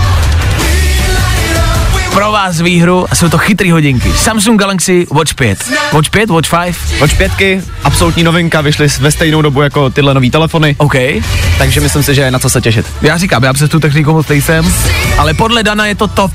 [2.14, 4.14] pro vás výhru a jsou to chytrý hodinky.
[4.14, 5.72] Samsung Galaxy Watch 5.
[5.94, 10.32] Watch 5, Watch 5, Watch 5, absolutní novinka, vyšly ve stejnou dobu jako tyhle nový
[10.32, 10.96] telefony, OK.
[11.58, 12.86] takže myslím si, že je na co se těšit.
[13.02, 14.74] Já říkám, já přes tu techniku moc nejsem,
[15.18, 16.32] ale podle Dana je to top.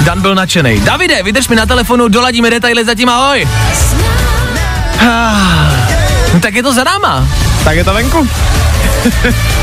[0.00, 0.80] Dan byl nadšený.
[0.80, 3.48] Davide, vydrž mi na telefonu, doladíme detaily, zatím ahoj.
[5.00, 6.03] Ah,
[6.34, 7.28] No tak je to za náma.
[7.64, 8.28] Tak je to venku.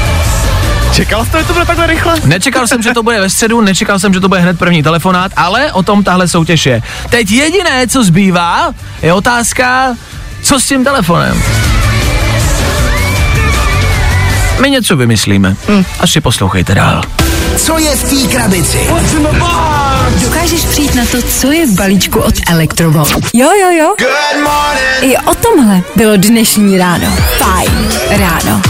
[0.93, 2.15] Čekal jste, že to bude takhle rychle?
[2.23, 5.31] Nečekal jsem, že to bude ve středu, nečekal jsem, že to bude hned první telefonát,
[5.35, 6.81] ale o tom tahle soutěž je.
[7.09, 9.95] Teď jediné, co zbývá, je otázka,
[10.43, 11.43] co s tím telefonem.
[14.61, 15.55] My něco vymyslíme.
[15.69, 17.01] Hm, až si poslouchejte dál.
[17.57, 18.79] Co je v té krabici?
[20.41, 23.13] Dokážeš přijít na to, co je v balíčku od Electrovolt?
[23.33, 23.95] Jo, jo, jo.
[25.01, 27.17] I o tomhle bylo dnešní ráno.
[27.37, 28.61] Fajn ráno.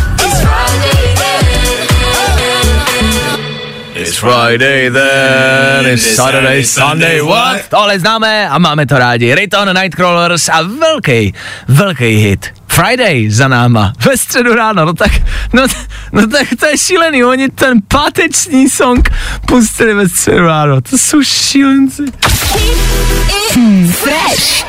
[3.95, 7.61] It's Friday then, it's Saturday, Sunday, what?
[7.69, 9.35] Tohle známe a máme to rádi.
[9.35, 11.33] Riton, Nightcrawlers a velký,
[11.67, 12.60] velký hit.
[12.71, 15.11] Friday za náma, ve středu ráno, no tak,
[15.53, 15.63] no,
[16.11, 19.09] no tak to je šílený, oni ten páteční song
[19.45, 22.03] pustili ve středu ráno, to jsou šílenci.
[23.91, 24.65] Fresh.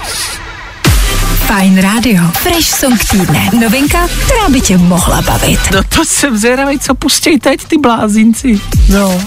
[1.46, 2.24] Fajn rádio.
[2.34, 3.50] Fresh song týdne.
[3.60, 5.60] Novinka, která by tě mohla bavit.
[5.74, 8.60] No to jsem zvědavý, co pustěj teď ty blázinci.
[8.88, 9.20] No.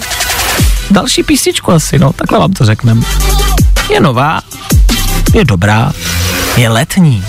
[0.91, 3.01] Další písničku asi, no, takhle vám to řekneme.
[3.89, 4.41] Je nová,
[5.33, 5.91] je dobrá,
[6.57, 7.23] je letní.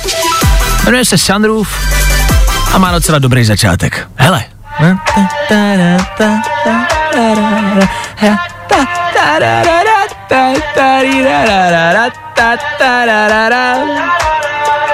[0.86, 1.68] Jmenuje se Sunroof
[2.74, 4.08] a má docela dobrý začátek.
[4.16, 4.44] Hele.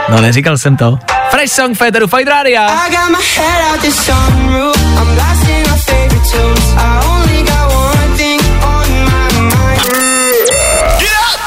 [0.08, 0.98] No neříkal jsem to.
[1.30, 2.60] Fresh song Federu Fight Radio.
[2.62, 4.76] I got my head out the sunroof.
[4.76, 6.74] I'm blasting my favorite tunes.
[6.76, 9.82] I only got one thing on my mind.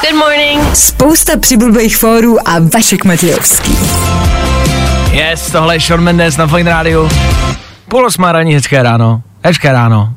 [0.02, 0.76] Good morning.
[0.76, 3.78] Spousta přibulbých fórů a Vašek Matějovský.
[5.16, 7.08] Yes, tohle je Sean Mendes na Fine Radio.
[7.88, 9.22] Půl osmá ranní, hezké ráno.
[9.44, 10.14] Hezké ráno.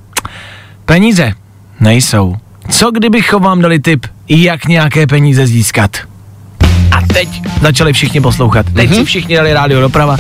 [0.86, 1.32] Peníze
[1.80, 2.36] nejsou.
[2.70, 5.98] Co kdybychom vám dali tip, jak nějaké peníze získat?
[6.92, 8.66] A teď začali všichni poslouchat.
[8.74, 8.96] Teď mm-hmm.
[8.96, 10.18] si všichni dali rádio doprava.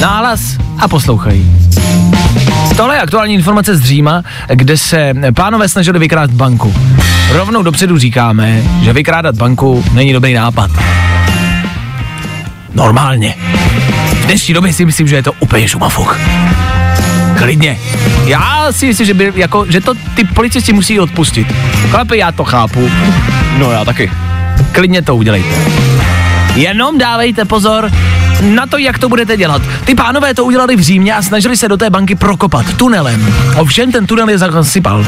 [0.00, 0.40] Nálas
[0.78, 1.68] a poslouchají.
[2.76, 6.74] Tohle je aktuální informace z Říma, kde se pánové snažili vykrádat banku.
[7.32, 10.70] Rovnou dopředu říkáme, že vykrádat banku není dobrý nápad.
[12.74, 13.34] Normálně.
[14.26, 16.18] V dnešní době si myslím, že je to úplně šumafuk.
[17.38, 17.78] Klidně.
[18.24, 21.54] Já si myslím, že, by, jako, že to ty policisti musí odpustit.
[21.90, 22.90] Chlapi, já to chápu.
[23.58, 24.10] No já taky.
[24.72, 25.48] Klidně to udělejte.
[26.54, 27.90] Jenom dávejte pozor
[28.42, 29.62] na to, jak to budete dělat.
[29.84, 33.34] Ty pánové to udělali v Římě a snažili se do té banky prokopat tunelem.
[33.56, 35.06] Ovšem ten tunel je zasypal.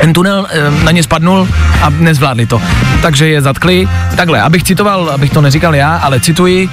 [0.00, 1.48] Ten tunel e, na ně spadnul
[1.82, 2.62] a nezvládli to.
[3.02, 3.88] Takže je zatkli.
[4.16, 6.68] Takhle, abych citoval, abych to neříkal já, ale cituji.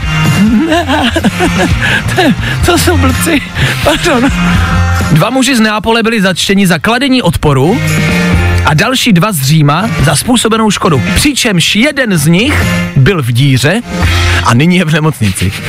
[2.15, 2.21] to,
[2.65, 3.41] to jsou blbci.
[3.83, 4.31] Pardon.
[5.11, 7.79] Dva muži z Neapole byli zatčeni za kladení odporu
[8.65, 11.01] a další dva z Říma za způsobenou škodu.
[11.15, 12.63] Přičemž jeden z nich
[12.95, 13.81] byl v díře
[14.45, 15.51] a nyní je v nemocnici.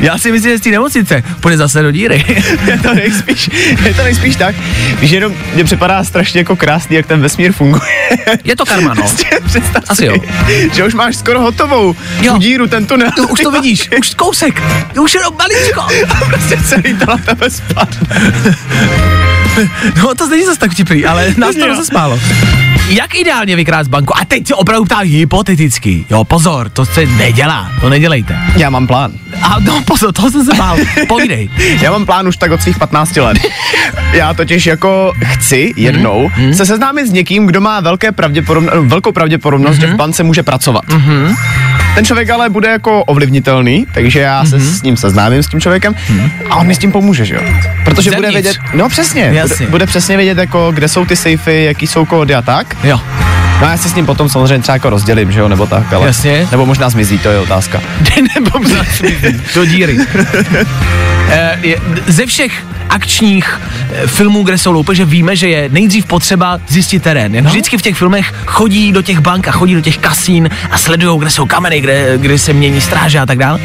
[0.00, 2.24] Já si myslím, že z té nemocnice půjde zase do díry.
[2.66, 3.50] je to nejspíš,
[3.84, 4.54] je to nejspíš tak,
[5.02, 7.82] že jenom mě připadá strašně jako krásný, jak ten vesmír funguje.
[8.44, 9.02] Je to karma, no.
[9.46, 10.16] Představ Asi si, jo.
[10.72, 12.32] že už máš skoro hotovou Jo.
[12.32, 13.10] tu díru, ten tunel.
[13.16, 14.62] Tu, už to vidíš, už kousek,
[15.00, 15.80] už jenom maličko.
[16.08, 18.32] A prostě celý to na tebe spadne.
[19.96, 22.20] No to není zase tak vtipný, ale nás to rozesmálo.
[22.88, 24.16] Jak ideálně vykrát banku?
[24.16, 26.04] A teď se opravdu ptá hypoteticky.
[26.10, 28.38] Jo, pozor, to se nedělá, to nedělejte.
[28.56, 29.12] Já mám plán.
[29.42, 30.76] A no pozor, toho jsem se bál.
[31.08, 31.48] Povídej.
[31.80, 33.38] Já mám plán už tak od svých 15 let.
[34.12, 36.54] Já totiž jako chci jednou Mhm.
[36.54, 39.96] se seznámit s někým, kdo má velké pravděpodobno, velkou pravděpodobnost, že v Mhm.
[39.98, 40.84] bance může pracovat.
[41.96, 44.66] Ten člověk ale bude jako ovlivnitelný, takže já se Mhm.
[44.66, 45.94] s ním seznámím s tím člověkem
[46.50, 47.40] a on mi s tím pomůže, že jo?
[47.84, 48.32] Protože bude Zevnitř.
[48.32, 49.56] vědět, no přesně, Jasně.
[49.56, 52.76] bude, bude přesně vědět jako, kde jsou ty sejfy, jaký jsou kódy a tak.
[52.84, 53.00] Jo.
[53.60, 55.92] No a já se s ním potom samozřejmě třeba jako rozdělím, že jo, nebo tak,
[55.92, 56.06] ale.
[56.06, 56.48] Jasně.
[56.50, 57.80] Nebo možná zmizí, to je otázka.
[58.34, 58.50] Nebo
[59.54, 59.98] do díry.
[61.28, 63.60] Eh, je- Ze všech akčních
[63.92, 67.34] eh, filmů, kde jsou loupeže, víme, že je nejdřív potřeba zjistit terén.
[67.34, 70.78] Jak vždycky v těch filmech chodí do těch bank a chodí do těch kasín a
[70.78, 73.60] sledují, kde jsou kamery, kde, kde se mění stráže a tak dále.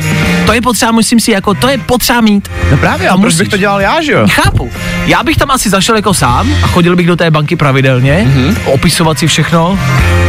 [0.45, 2.51] To je potřeba, myslím si, jako to je potřeba mít.
[2.71, 4.27] No právě, a To proč bych to dělal já, že jo?
[4.31, 4.71] Chápu.
[5.05, 8.55] Já bych tam asi zašel jako sám a chodil bych do té banky pravidelně, mm-hmm.
[8.65, 9.79] opisovat si všechno.
[9.81, 10.20] Bye.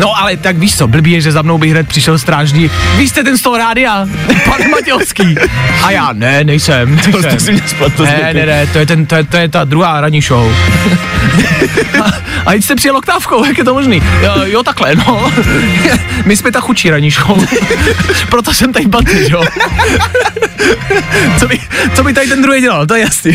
[0.00, 2.70] No ale tak víš co, blbý je, že za mnou by hned přišel strážní.
[2.96, 4.06] Vy jste ten z toho rádia,
[4.44, 5.34] pan Matějovský.
[5.82, 6.98] A já, ne, nejsem.
[7.12, 7.54] To nejsem.
[7.54, 10.00] mě spletl s Ne, ne, ne, to je, ten, to, je, to je ta druhá
[10.00, 10.52] ranní show.
[12.04, 12.10] a,
[12.46, 14.02] a jste přijel oktávkou, jak je to možný?
[14.22, 15.32] Jo, jo takhle, no.
[16.24, 17.46] My jsme ta chučí ranní show.
[18.30, 19.44] Proto jsem tady batý, jo.
[21.38, 21.58] co, by,
[21.94, 23.34] co by tady ten druhý dělal, to je jasný.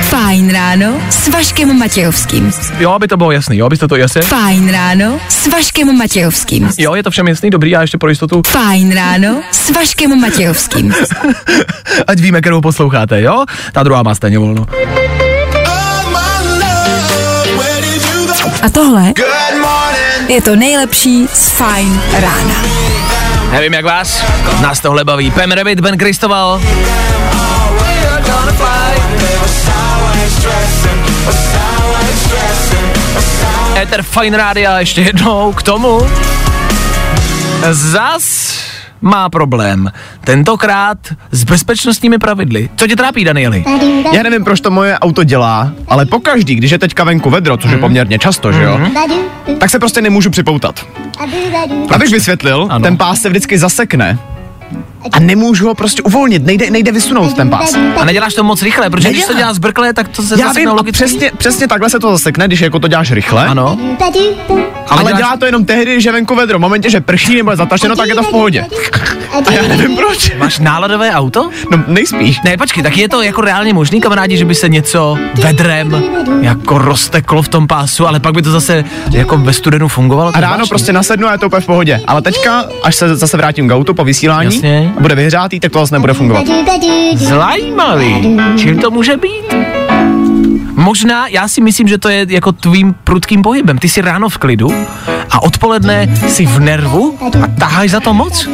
[0.00, 2.52] Fajn ráno s Vaškem Matějovským.
[2.78, 4.22] jo, aby to bylo jasný, jo, abyste to jasně.
[4.22, 5.57] Fajn ráno s Vaškem
[5.98, 6.70] Matějovským.
[6.78, 8.42] Jo, je to všem jasný, dobrý, já ještě pro jistotu.
[8.46, 10.94] Fajn ráno s Vaškem Matějovským.
[12.06, 13.44] Ať víme, kterou posloucháte, jo?
[13.72, 14.66] Ta druhá má stejně volno.
[18.62, 19.12] A tohle
[20.28, 22.62] je to nejlepší z Fajn rána.
[23.50, 24.24] Nevím jak vás,
[24.60, 25.30] nás tohle baví.
[25.30, 26.60] Pam Rabbit, Ben Kristoval.
[33.82, 36.00] Ether Fine Rádia ještě jednou k tomu.
[37.70, 38.58] Zas
[39.00, 39.92] má problém.
[40.24, 40.98] Tentokrát
[41.30, 42.70] s bezpečnostními pravidly.
[42.76, 43.64] Co tě trápí, Danieli?
[44.12, 47.70] Já nevím, proč to moje auto dělá, ale pokaždý, když je teďka venku vedro, což
[47.70, 48.80] je poměrně často, že jo,
[49.60, 50.86] tak se prostě nemůžu připoutat.
[51.90, 52.82] Abych vysvětlil, Ano.
[52.84, 54.18] ten pás se vždycky zasekne
[55.12, 57.74] a nemůžu ho prostě uvolnit, nejde, nejde vysunout ten pás.
[57.96, 60.60] A neděláš to moc rychle, protože když to děláš zbrkle, tak to se Já zase
[60.60, 60.92] vím, logicky.
[60.92, 63.46] přesně, přesně takhle se to zasekne, když jako to děláš rychle.
[63.46, 63.78] Ano.
[64.88, 66.58] Ale, děláš- dělá to jenom tehdy, když je venku vedro.
[66.58, 68.66] V momentě, že prší nebo je zataženo, tak je to v pohodě.
[69.48, 70.32] A já nevím proč.
[70.36, 71.50] Máš náladové auto?
[71.70, 72.40] No nejspíš.
[72.44, 76.02] Ne, počkej, tak je to jako reálně možný, kamarádi, že by se něco vedrem
[76.40, 80.30] jako rozteklo v tom pásu, ale pak by to zase jako ve studenu fungovalo?
[80.34, 80.68] A ráno zvláštní.
[80.68, 82.00] prostě nasednu a je to úplně v pohodě.
[82.06, 84.87] Ale teďka, až se zase vrátím k autu po vysílání Jasně.
[84.96, 86.44] A bude vyhřátý, tak to zase nebude fungovat.
[87.14, 88.36] Zajímavý.
[88.56, 89.54] Čím to může být?
[90.74, 93.78] Možná, já si myslím, že to je jako tvým prudkým pohybem.
[93.78, 94.68] Ty jsi ráno v klidu
[95.30, 98.48] a odpoledne si v nervu a taháš za to moc.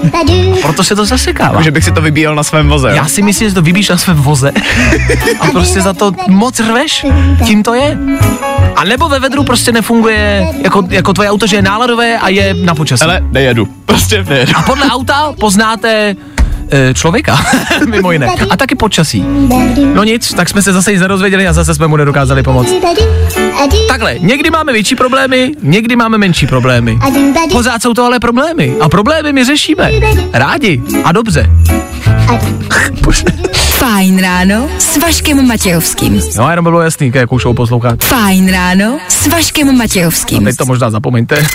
[0.63, 1.63] Proto se to zasekává.
[1.63, 2.89] Že bych si to vybíjel na svém voze.
[2.91, 2.95] jo?
[2.97, 4.53] Já si myslím, že to vybíš na svém voze
[5.41, 7.07] a prostě za to moc rveš.
[7.45, 7.99] Tím to je.
[8.77, 12.55] A nebo ve vedru prostě nefunguje jako, jako tvoje auto, že je náladové a je
[12.55, 13.03] na počasí.
[13.05, 13.69] Ale nejedu.
[13.87, 14.53] Prostě nejedu.
[14.57, 16.17] A podle auta poznáte
[16.71, 17.39] e, člověka,
[17.87, 18.27] mimo jiné.
[18.51, 19.25] A taky počasí.
[19.95, 22.73] No nic, tak jsme se zase nic nedozvěděli a zase jsme mu nedokázali pomoct.
[23.89, 26.99] Takhle, někdy máme větší problémy, někdy máme menší problémy.
[27.53, 28.75] Pořád jsou to ale problémy.
[28.81, 29.91] A problémy my řešíme.
[30.33, 31.51] Rádi a dobře.
[33.03, 33.25] Bože.
[33.85, 36.21] Fajn ráno s Vaškem Matějovským.
[36.37, 38.05] No, jenom by bylo jasný, jakou show poslouchat.
[38.05, 40.45] Fajn ráno s Vaškem Matějovským.
[40.45, 41.47] Teď to možná zapomeňte.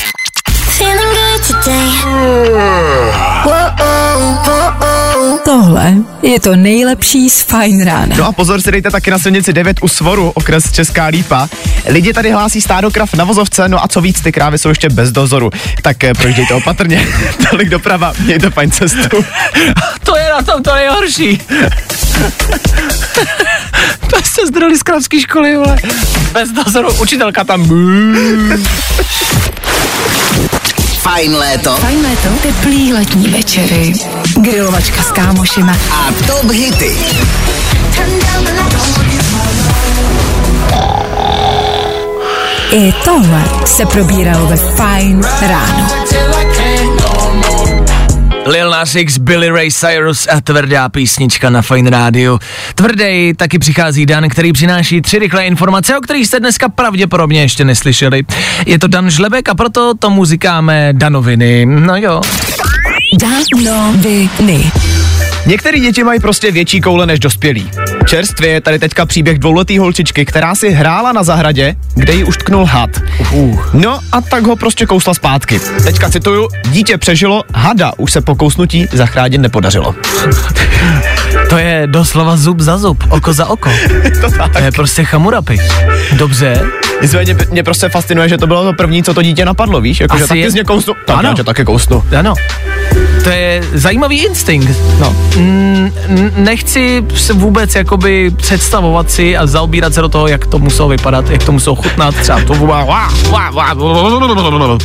[5.45, 8.15] Tohle je to nejlepší z Fajn rána.
[8.17, 11.49] No a pozor si dejte taky na silnici 9 u Svoru, okres Česká Lípa.
[11.87, 14.89] Lidi tady hlásí stádo krav na vozovce, no a co víc, ty krávy jsou ještě
[14.89, 15.49] bez dozoru.
[15.81, 17.07] Tak eh, projíždějte opatrně.
[17.49, 19.25] Tolik doprava, mějte fajn cestu.
[20.03, 21.37] To je na tom to nejhorší.
[24.09, 25.77] to jste zdroli z kravské školy, vole.
[26.31, 27.69] Bez dozoru, učitelka tam.
[30.99, 33.93] Fajn léto Fajn léto, teplý letní večery,
[34.35, 35.77] grilovačka s kámošima.
[35.91, 36.95] a top hity.
[42.71, 45.87] I tohle se probíralo ve Fajn ráno.
[48.45, 52.39] Lil Nas X, Billy Ray Cyrus a tvrdá písnička na Fine Radio.
[52.75, 57.65] Tvrdej taky přichází Dan, který přináší tři rychlé informace, o kterých jste dneska pravděpodobně ještě
[57.65, 58.23] neslyšeli.
[58.65, 61.65] Je to Dan Žlebek a proto tomu říkáme Danoviny.
[61.65, 62.21] No jo.
[63.19, 64.71] Danoviny.
[65.45, 67.71] Některé děti mají prostě větší koule než dospělí.
[68.09, 72.37] Čerstvě je tady teďka příběh dvouletý holčičky, která si hrála na zahradě, kde ji už
[72.37, 72.89] tknul had.
[73.73, 75.59] No a tak ho prostě kousla zpátky.
[75.83, 79.95] Teďka cituju, dítě přežilo, hada už se po kousnutí zachránit nepodařilo.
[81.49, 83.69] To je doslova zub za zub, oko za oko.
[84.21, 84.51] to tak.
[84.53, 85.59] To je prostě chamurapy.
[86.13, 86.61] Dobře,
[87.01, 89.99] Nicméně mě prostě fascinuje, že to bylo to první, co to dítě napadlo, víš?
[89.99, 90.93] Jako, že Asi taky je- z něj kousnu.
[91.05, 91.29] Tak Ano.
[91.29, 92.03] já tě taky kousnu.
[92.19, 92.33] ano.
[93.23, 94.77] To je zajímavý instinkt.
[94.99, 95.15] No.
[95.37, 95.91] Mm,
[96.37, 101.29] nechci se vůbec jakoby představovat si a zaobírat se do toho, jak to muselo vypadat,
[101.29, 103.75] jak to muselo chutnat, třeba to vá, vá, vá, vá,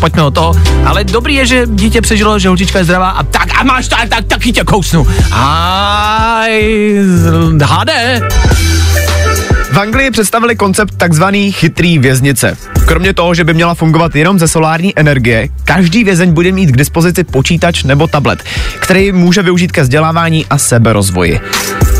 [0.00, 0.52] pojďme o to.
[0.86, 4.08] Ale dobrý je, že dítě přežilo, že holčička je zdravá a tak a máš tak,
[4.08, 5.06] tak taky tě kousnu.
[5.32, 7.90] A nějaký HD.
[9.74, 12.56] V Anglii představili koncept takzvaný chytrý věznice.
[12.86, 16.76] Kromě toho, že by měla fungovat jenom ze solární energie, každý vězeň bude mít k
[16.76, 18.44] dispozici počítač nebo tablet,
[18.80, 21.40] který může využít ke vzdělávání a seberozvoji.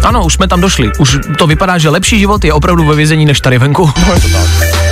[0.03, 0.91] Ano, už jsme tam došli.
[0.99, 3.91] Už to vypadá, že lepší život je opravdu ve vězení než tady venku.
[3.97, 4.84] A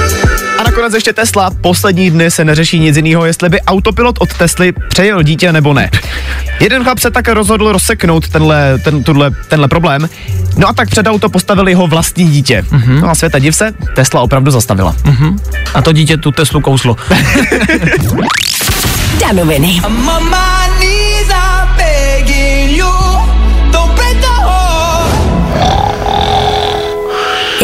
[0.72, 1.50] nakonec ještě Tesla.
[1.60, 5.90] Poslední dny se neřeší nic jiného, jestli by autopilot od Tesly přejel dítě nebo ne.
[6.60, 10.08] Jeden chlap se tak rozhodl rozseknout tenhle, ten, tuhle, tenhle problém,
[10.56, 12.62] no a tak před auto postavil jeho vlastní dítě.
[12.62, 13.00] Mm-hmm.
[13.00, 14.96] No a světa div se, Tesla opravdu zastavila.
[15.04, 15.38] Mm.
[15.74, 16.96] A to dítě tu Teslu kouslo.
[19.20, 19.80] Danoviny.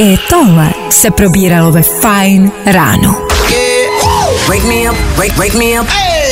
[0.00, 3.16] I tohle se probíralo ve Fine ráno.
[4.48, 5.86] Wake me up, wake, wake me up,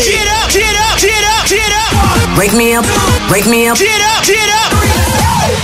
[0.04, 2.38] Get up, get up, get up, get up.
[2.38, 2.86] wake me up,
[3.30, 3.78] wake me up.
[3.78, 4.78] Get up, get up.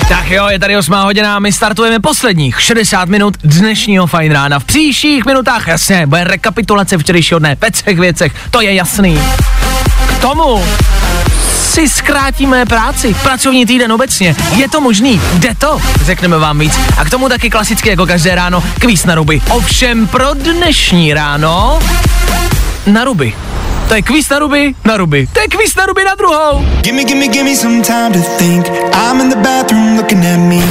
[0.09, 4.59] Tak jo, je tady 8 hodina a my startujeme posledních 60 minut dnešního fajn rána.
[4.59, 9.23] V příštích minutách, jasně, bude rekapitulace včerejšího dne ve třech věcech, to je jasný.
[10.07, 10.65] K tomu
[11.73, 14.37] si zkrátíme práci, pracovní týden obecně.
[14.57, 15.21] Je to možný?
[15.35, 15.79] Jde to?
[16.05, 16.81] Řekneme vám víc.
[16.99, 19.43] A k tomu taky klasicky jako každé ráno kvíz na ruby.
[19.51, 21.79] Ovšem pro dnešní ráno
[22.87, 23.35] na ruby.
[23.89, 25.27] To je kvíz na ruby, na ruby.
[25.33, 26.67] To je kvíz na ruby na druhou.
[26.81, 28.69] Gimme, gimme, gimme some time to think.
[28.93, 30.63] I'm in the bathroom looking at me.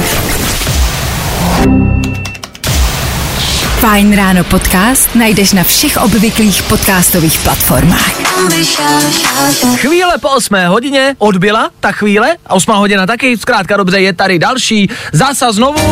[3.82, 8.14] Fajn ráno podcast najdeš na všech obvyklých podcastových platformách.
[9.76, 14.38] Chvíle po 8 hodině odbyla ta chvíle a 8 hodina taky, zkrátka dobře, je tady
[14.38, 14.90] další.
[15.12, 15.82] Zasa znovu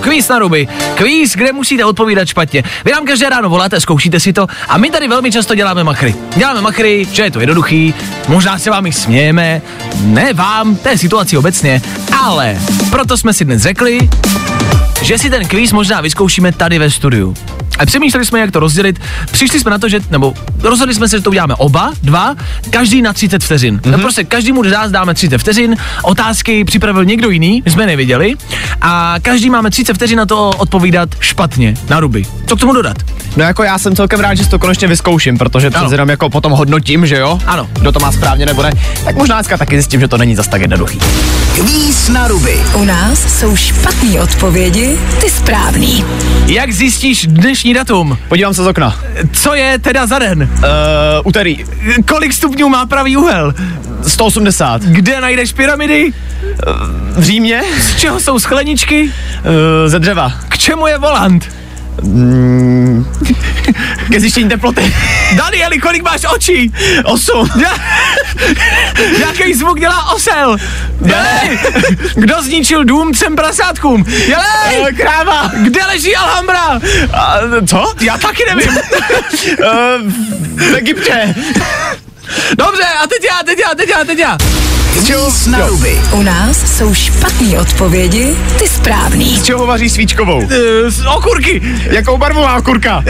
[0.00, 0.68] kvíz na ruby.
[0.94, 2.62] Kvíz, kde musíte odpovídat špatně.
[2.84, 6.14] Vy nám každé ráno voláte, zkoušíte si to a my tady velmi často děláme machry.
[6.36, 7.94] Děláme machry, že je to jednoduchý,
[8.28, 9.62] možná se vám i smějeme,
[10.00, 11.82] ne vám, té situaci obecně,
[12.22, 12.58] ale
[12.90, 14.08] proto jsme si dnes řekli,
[15.02, 17.34] že si ten kvíz možná vyzkoušíme tady ve studiu.
[17.80, 19.00] A přemýšleli jsme, jak to rozdělit.
[19.32, 22.34] Přišli jsme na to, že, nebo rozhodli jsme se, že to uděláme oba, dva,
[22.70, 23.78] každý na 30 vteřin.
[23.78, 23.90] Mm-hmm.
[23.90, 28.34] No prostě každému z nás dáme 30 vteřin, otázky připravil někdo jiný, my jsme neviděli,
[28.80, 32.24] a každý máme 30 vteřin na to odpovídat špatně, na ruby.
[32.46, 32.96] Co k tomu dodat?
[33.36, 36.30] No jako já jsem celkem rád, že si to konečně vyzkouším, protože přece jenom jako
[36.30, 37.38] potom hodnotím, že jo?
[37.46, 37.68] Ano.
[37.72, 38.72] Kdo to má správně nebo ne,
[39.04, 40.98] tak možná dneska taky zjistím, že to není zas tak jednoduchý.
[41.54, 42.60] Kvíz na ruby.
[42.74, 46.04] U nás jsou špatné odpovědi, ty správný.
[46.46, 48.18] Jak zjistíš dnešní datum?
[48.28, 48.96] Podívám se z okna.
[49.32, 50.42] Co je teda za den?
[50.42, 50.66] Uh,
[51.24, 51.64] úterý.
[52.08, 53.54] Kolik stupňů má pravý úhel?
[54.06, 54.82] 180.
[54.82, 56.12] Kde najdeš pyramidy?
[57.16, 57.62] V Římě?
[57.80, 59.02] Z čeho jsou skleničky?
[59.02, 59.10] Uh,
[59.86, 60.32] ze dřeva.
[60.48, 61.48] K čemu je volant?
[64.10, 64.94] Ke zjištění teploty.
[65.36, 66.72] Danieli, kolik máš očí?
[67.04, 67.50] Osm.
[69.18, 70.56] Jaký zvuk dělá osel?
[71.00, 71.58] Dělej!
[72.14, 74.04] Kdo zničil dům třem prasátkům?
[74.04, 74.86] Dělej!
[74.88, 75.50] Eh, Kráva.
[75.62, 76.80] Kde leží Alhambra?
[77.12, 77.94] A, co?
[78.00, 78.70] Já taky nevím.
[78.72, 80.12] Uh,
[80.56, 81.34] v Egyptě.
[82.58, 84.38] Dobře, a teď já, teď já, teď já, teď já.
[84.94, 86.00] Kvíz na ruby.
[86.12, 89.36] U nás jsou špatné odpovědi, ty správný.
[89.36, 90.42] Z čeho vaří svíčkovou?
[90.50, 91.62] Eh, z okurky.
[91.90, 93.04] Jakou barvu má kurka?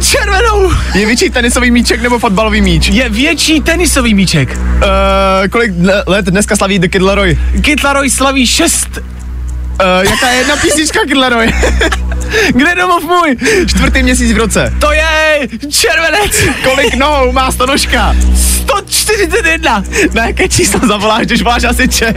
[0.00, 0.72] Červenou.
[0.94, 2.88] Je větší tenisový míček nebo fotbalový míč?
[2.88, 4.58] Je větší tenisový míček.
[4.58, 5.72] Uh, kolik
[6.06, 7.38] let dneska slaví The Kid Laroi?
[7.60, 8.88] Kytlaroj slaví šest.
[8.98, 11.52] Uh, jaká je jedna písnička Kid Laroi?
[12.48, 13.36] Kde je domov můj?
[13.66, 14.72] Čtvrtý měsíc v roce.
[14.80, 16.42] To je červenec.
[16.64, 18.16] Kolik nohou má stonožka?
[18.62, 19.84] 141.
[20.12, 22.14] Na jaké číslo zavoláš, když voláš asiče?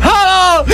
[0.00, 0.66] Halo!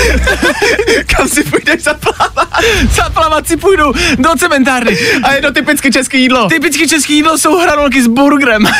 [1.16, 2.48] Kam si půjdeš zaplavat?
[2.90, 4.98] Zaplavat si půjdu do cementárny.
[5.22, 6.48] A je to typicky české jídlo.
[6.48, 8.66] Typicky český jídlo jsou hranolky s burgerem.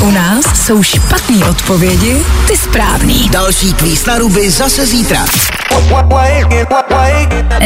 [0.00, 3.28] U nás jsou špatné odpovědi, ty správný.
[3.28, 5.24] Další kvíz na ruby zase zítra.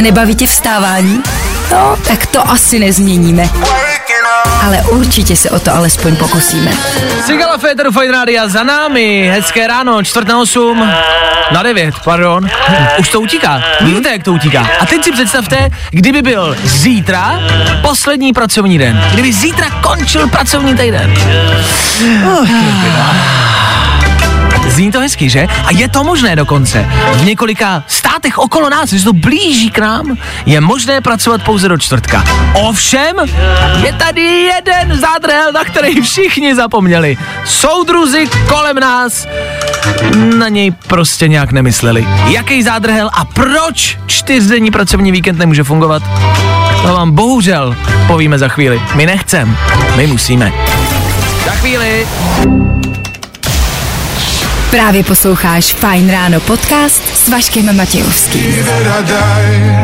[0.01, 1.23] Nebaví tě vstávání?
[1.73, 3.51] No, tak to asi nezměníme.
[4.62, 6.70] Ale určitě se o to alespoň pokusíme.
[7.26, 9.30] Sigala Féteru Fine Rádia za námi.
[9.34, 10.90] Hezké ráno, čtvrt na osm.
[11.50, 12.48] Na devět, pardon.
[12.98, 13.62] Už to utíká.
[13.80, 14.66] Víte, jak to utíká.
[14.80, 17.40] A teď si představte, kdyby byl zítra
[17.82, 19.04] poslední pracovní den.
[19.12, 21.14] Kdyby zítra končil pracovní týden.
[24.70, 25.46] Zní to hezky, že?
[25.64, 26.87] A je to možné dokonce.
[27.12, 31.78] V několika státech okolo nás, že to blíží k nám, je možné pracovat pouze do
[31.78, 32.24] čtvrtka.
[32.54, 33.16] Ovšem,
[33.85, 37.16] je tady jeden zádrhel, na který všichni zapomněli.
[37.45, 39.26] Soudruzi kolem nás
[40.36, 42.07] na něj prostě nějak nemysleli.
[42.26, 46.03] Jaký zádrhel a proč čtyřdenní pracovní víkend nemůže fungovat?
[46.82, 47.76] To vám bohužel
[48.07, 48.82] povíme za chvíli.
[48.95, 49.57] My nechcem,
[49.97, 50.53] my musíme.
[51.45, 52.07] Za chvíli.
[54.71, 58.66] Právě posloucháš Fajn ráno podcast s Vaškem Matějovským.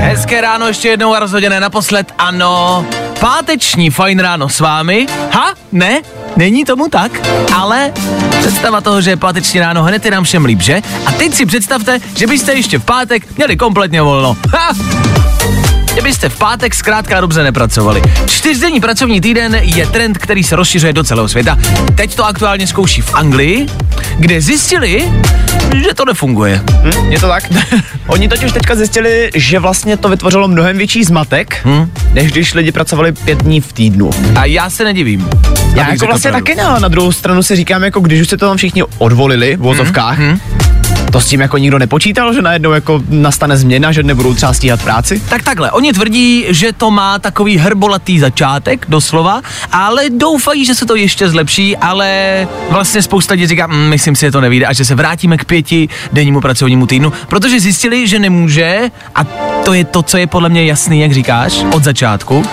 [0.01, 2.87] Hezké ráno ještě jednou a rozhodně naposled, ano.
[3.21, 5.07] Páteční fajn ráno s vámi.
[5.33, 5.55] Ha?
[5.73, 6.01] Ne?
[6.37, 7.13] Není tomu tak,
[7.55, 7.93] ale
[8.39, 10.83] představa toho, že je páteční ráno, hned je nám všem líp, že?
[11.07, 14.37] A teď si představte, že byste ještě v pátek měli kompletně volno.
[14.53, 14.73] Ha!
[16.07, 18.03] Že byste v pátek zkrátka dobře nepracovali.
[18.27, 21.59] Čtyřdenní pracovní týden je trend, který se rozšiřuje do celého světa.
[21.95, 23.67] Teď to aktuálně zkouší v Anglii,
[24.19, 25.13] kde zjistili,
[25.75, 26.63] že to nefunguje.
[26.83, 27.13] Hm?
[27.13, 27.45] Je to tak?
[28.07, 31.91] Oni totiž teďka zjistili, že vlastně to vytvořilo mnohem větší zmatek, Hm?
[32.13, 34.11] než když lidi pracovali pět dní v týdnu.
[34.37, 35.29] A já se nedivím.
[35.75, 38.47] Já jako vlastně taky ne, na druhou stranu si říkám, jako když už se to
[38.49, 40.41] tam všichni odvolili v vozovkách, Mhm,
[41.13, 44.83] to s tím jako nikdo nepočítal, že najednou jako nastane změna, že nebudou třeba stíhat
[44.83, 45.23] práci?
[45.29, 49.43] Tak takhle, oni tvrdí, že to má takový hrbolatý začátek, doslova,
[49.73, 54.27] ale doufají, že se to ještě zlepší, ale vlastně spousta lidí říká, mm, myslím si,
[54.27, 58.19] že to nevíde a že se vrátíme k pěti dennímu pracovnímu týdnu, protože zjistili, že
[58.19, 59.25] nemůže, a
[59.65, 62.45] to je to, co je podle mě jasný, jak říkáš, od začátku,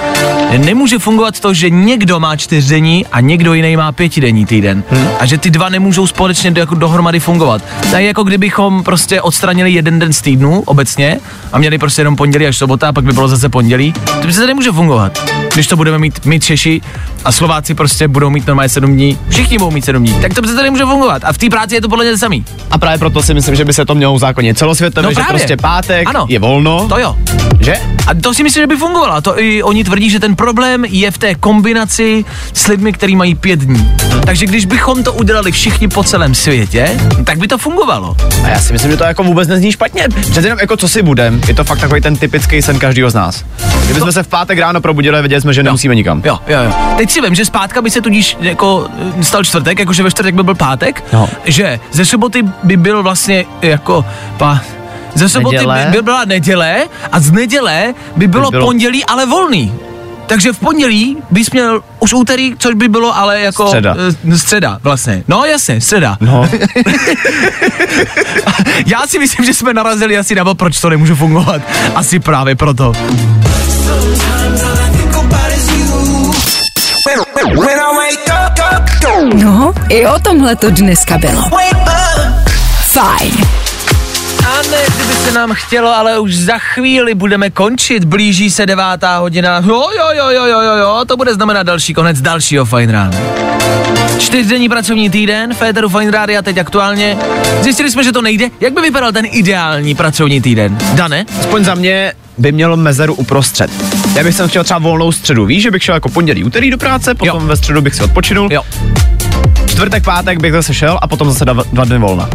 [0.58, 4.84] nemůže fungovat to, že někdo má čtyřdenní a někdo jiný má pětidenní týden.
[4.90, 5.08] Hmm.
[5.20, 7.62] A že ty dva nemůžou společně do, jako dohromady fungovat.
[7.90, 11.20] To je jako kdybychom prostě odstranili jeden den z týdnu obecně
[11.54, 13.94] a měli prostě jenom pondělí až sobota a pak by bylo zase pondělí.
[14.22, 15.24] To přece nemůže fungovat.
[15.54, 16.82] Když to budeme mít my Češi
[17.26, 20.42] a Slováci prostě budou mít normálně sedm dní, všichni budou mít sedm dní, tak to
[20.42, 21.22] přece nemůže fungovat.
[21.26, 22.46] A v té práci je to podle mě samý.
[22.72, 25.30] A právě proto si myslím, že by se to mělo uzákonit celosvětově, No že právě.
[25.32, 26.26] prostě pátek Ano.
[26.30, 27.16] je volno, To jo.
[27.60, 27.76] že?
[28.08, 29.22] A to si myslím, že by fungovalo.
[29.22, 33.36] To i oni tvrdí, že ten problém je v té kombinaci s lidmi, kteří mají
[33.36, 33.92] pět dní.
[34.26, 38.16] Takže když bychom to udělali všichni po celém světě, tak by to fungovalo.
[38.44, 40.08] A já si myslím, že to jako vůbec nezní špatně.
[40.22, 43.14] Přece jenom jako co si budem, je to fakt takový ten typický sen každého z
[43.14, 43.46] nás.
[43.86, 46.22] Kdybychom se v pátek ráno probudili a věděli jsme, že nemusíme nikam.
[46.26, 46.74] Jo, jo, jo.
[46.98, 48.88] Teď si vím, že zpátka by se tudíž jako
[49.20, 51.30] eh, stal čtvrtek, jakože ve čtvrtek by byl pátek, No.
[51.46, 54.06] že ze soboty by byl vlastně jako
[54.38, 54.62] pa,
[55.16, 55.86] ze soboty Neděle.
[55.86, 59.74] by, by byla neděle a z neděle by bylo, By bylo- pondělí, ale volný.
[60.26, 63.68] Takže v pondělí bys měl už úterý, což by bylo ale jako...
[63.68, 63.96] Středa.
[64.34, 65.24] eh, středa, vlastně.
[65.28, 66.18] No jasně, středa.
[66.20, 66.50] No.
[68.86, 71.62] Já si myslím, že jsme narazili asi na proč to nemůže fungovat.
[71.96, 72.94] Asi právě proto.
[79.34, 81.44] No, i o tomhle to dneska bylo.
[82.92, 83.63] Fajn.
[84.68, 89.18] A ne, kdyby se nám chtělo, ale už za chvíli budeme končit, blíží se devátá
[89.18, 89.62] hodina.
[89.66, 93.18] Jo, jo, jo, jo, jo, jo, jo, to bude znamenat další konec dalšího Fine Rána.
[94.20, 97.18] Čtyřdenní pracovní týden, Féteru Fine Rádia teď aktuálně.
[97.62, 98.50] Zjistili jsme, že to nejde.
[98.60, 100.78] Jak by vypadal ten ideální pracovní týden?
[100.94, 101.26] Dane?
[101.40, 103.72] Aspoň za mě by měl mezeru uprostřed.
[104.16, 106.78] Já bych sem chtěl třeba volnou středu, víš, že bych šel jako pondělí, úterý do
[106.78, 107.48] práce, potom Jo.
[107.48, 108.62] ve středu bych si odpočinul, Jo.
[109.74, 112.30] Čtvrtek, pátek bych zase šel a potom zase dva, dva dny volna.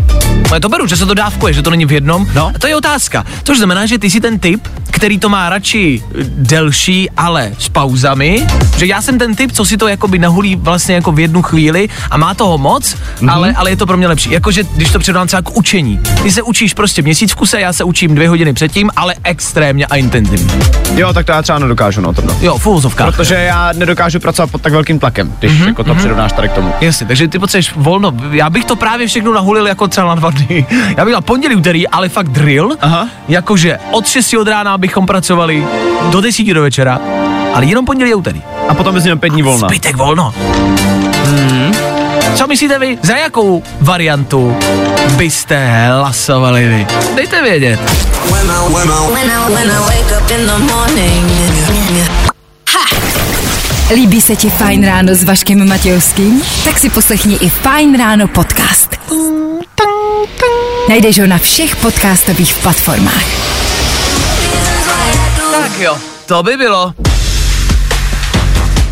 [0.53, 2.27] Já to beru, že se to dávkuje, že to není v jednom.
[2.35, 2.53] No.
[2.55, 3.25] A to je otázka.
[3.45, 7.69] Což znamená, že ty jsi ten typ, který to má radši eh, delší, ale s
[7.69, 8.47] pauzami.
[8.77, 11.89] Že já jsem ten typ, co si to jakoby nahulí vlastně jako v jednu chvíli
[12.11, 13.29] a má toho moc, Mhm.
[13.29, 13.33] mm-hmm.
[13.35, 14.31] ale, ale je to pro mě lepší.
[14.31, 16.01] Jakože když to předám třeba k učení.
[16.23, 19.87] Ty se učíš prostě měsíc v kuse, já se učím dvě hodiny předtím, ale extrémně
[19.87, 20.55] a intenzivně.
[20.95, 22.37] Jo, tak to já třeba nedokážu, no to no.
[22.41, 23.15] Jo, v uvozovkách.
[23.17, 25.99] Protože já nedokážu pracovat pod tak velkým tlakem, když Mhm, mm-hmm, jako to mm-hmm.
[25.99, 26.73] přirovnáš tady k tomu.
[26.81, 28.13] Jasně, takže ty potřebuješ volno.
[28.31, 30.67] Já bych to právě všechno nahulil jako třeba na dva dny.
[30.97, 32.77] Já bych dal pondělí, úterý, ale fakt drill.
[32.81, 33.09] Aha.
[33.29, 35.67] Jakože od 6 od rána bychom pracovali
[36.11, 37.01] do 10 do večera,
[37.55, 38.43] ale jenom pondělí a úterý.
[38.69, 39.69] A potom bys měl pět dní volna.
[39.69, 40.35] Zbytek volno.
[41.25, 41.75] Hmm.
[42.35, 42.99] Co myslíte vy?
[43.03, 44.57] Za jakou variantu
[45.17, 46.87] byste hlasovali vy?
[47.17, 47.81] Dejte vědět.
[48.31, 49.09] When I, when I.
[53.95, 56.43] Líbí se ti Fajn ráno s Vaškem Matějovským?
[56.65, 58.97] Tak si poslechni i Fajn ráno podcast.
[60.89, 63.25] Najdeš ho na všech podcastových platformách.
[65.63, 66.95] Tak jo, to by bylo.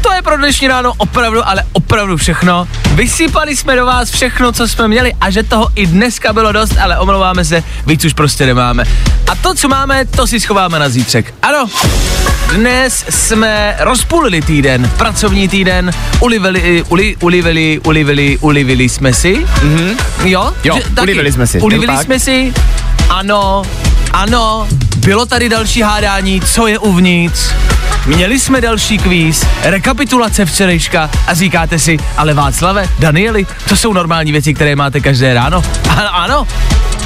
[0.00, 2.68] To je pro dnešní ráno opravdu, ale opravdu všechno.
[2.94, 6.72] Vysypali jsme do vás všechno, co jsme měli a že toho i dneska bylo dost,
[6.80, 8.84] ale omlouváme se, víc už prostě nemáme.
[9.30, 11.34] A to, co máme, to si schováme na zítřek.
[11.42, 11.66] Ano,
[12.52, 15.90] dnes jsme rozpůlili týden, pracovní týden,
[16.20, 19.36] ulivili, uli, ulivili, ulivili, ulivili jsme si.
[19.36, 19.96] Mm-hmm.
[20.24, 20.52] Jo?
[20.64, 22.04] Jo, ulivili jsme si, Ulivili tak.
[22.04, 22.54] jsme si,
[23.08, 23.62] ano,
[24.12, 24.68] ano,
[25.06, 27.50] bylo tady další hádání, co je uvnitř.
[28.06, 34.32] Měli jsme další kvíz, rekapitulace včerejška a říkáte si, ale Václave, Danieli, to jsou normální
[34.32, 35.62] věci, které máte každé ráno.
[35.88, 36.46] A, ano,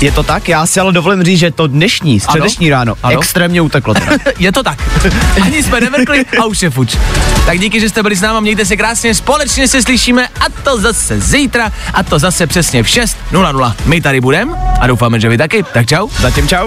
[0.00, 0.48] Je to tak?
[0.48, 3.20] Já si ale dovolím říct, že to dnešní, středeční ráno, Ano.
[3.20, 4.12] extrémně uteklo teda.
[4.38, 4.78] je to tak.
[5.42, 6.96] Ani jsme nevrkli a už je fuč.
[7.46, 10.80] Tak díky, že jste byli s náma, mějte se krásně, společně se slyšíme a to
[10.80, 13.74] zase zítra a to zase přesně v 6.00.
[13.84, 15.62] My tady budeme a doufáme, že vy taky.
[15.72, 16.08] Tak čau.
[16.20, 16.66] Zatím čau.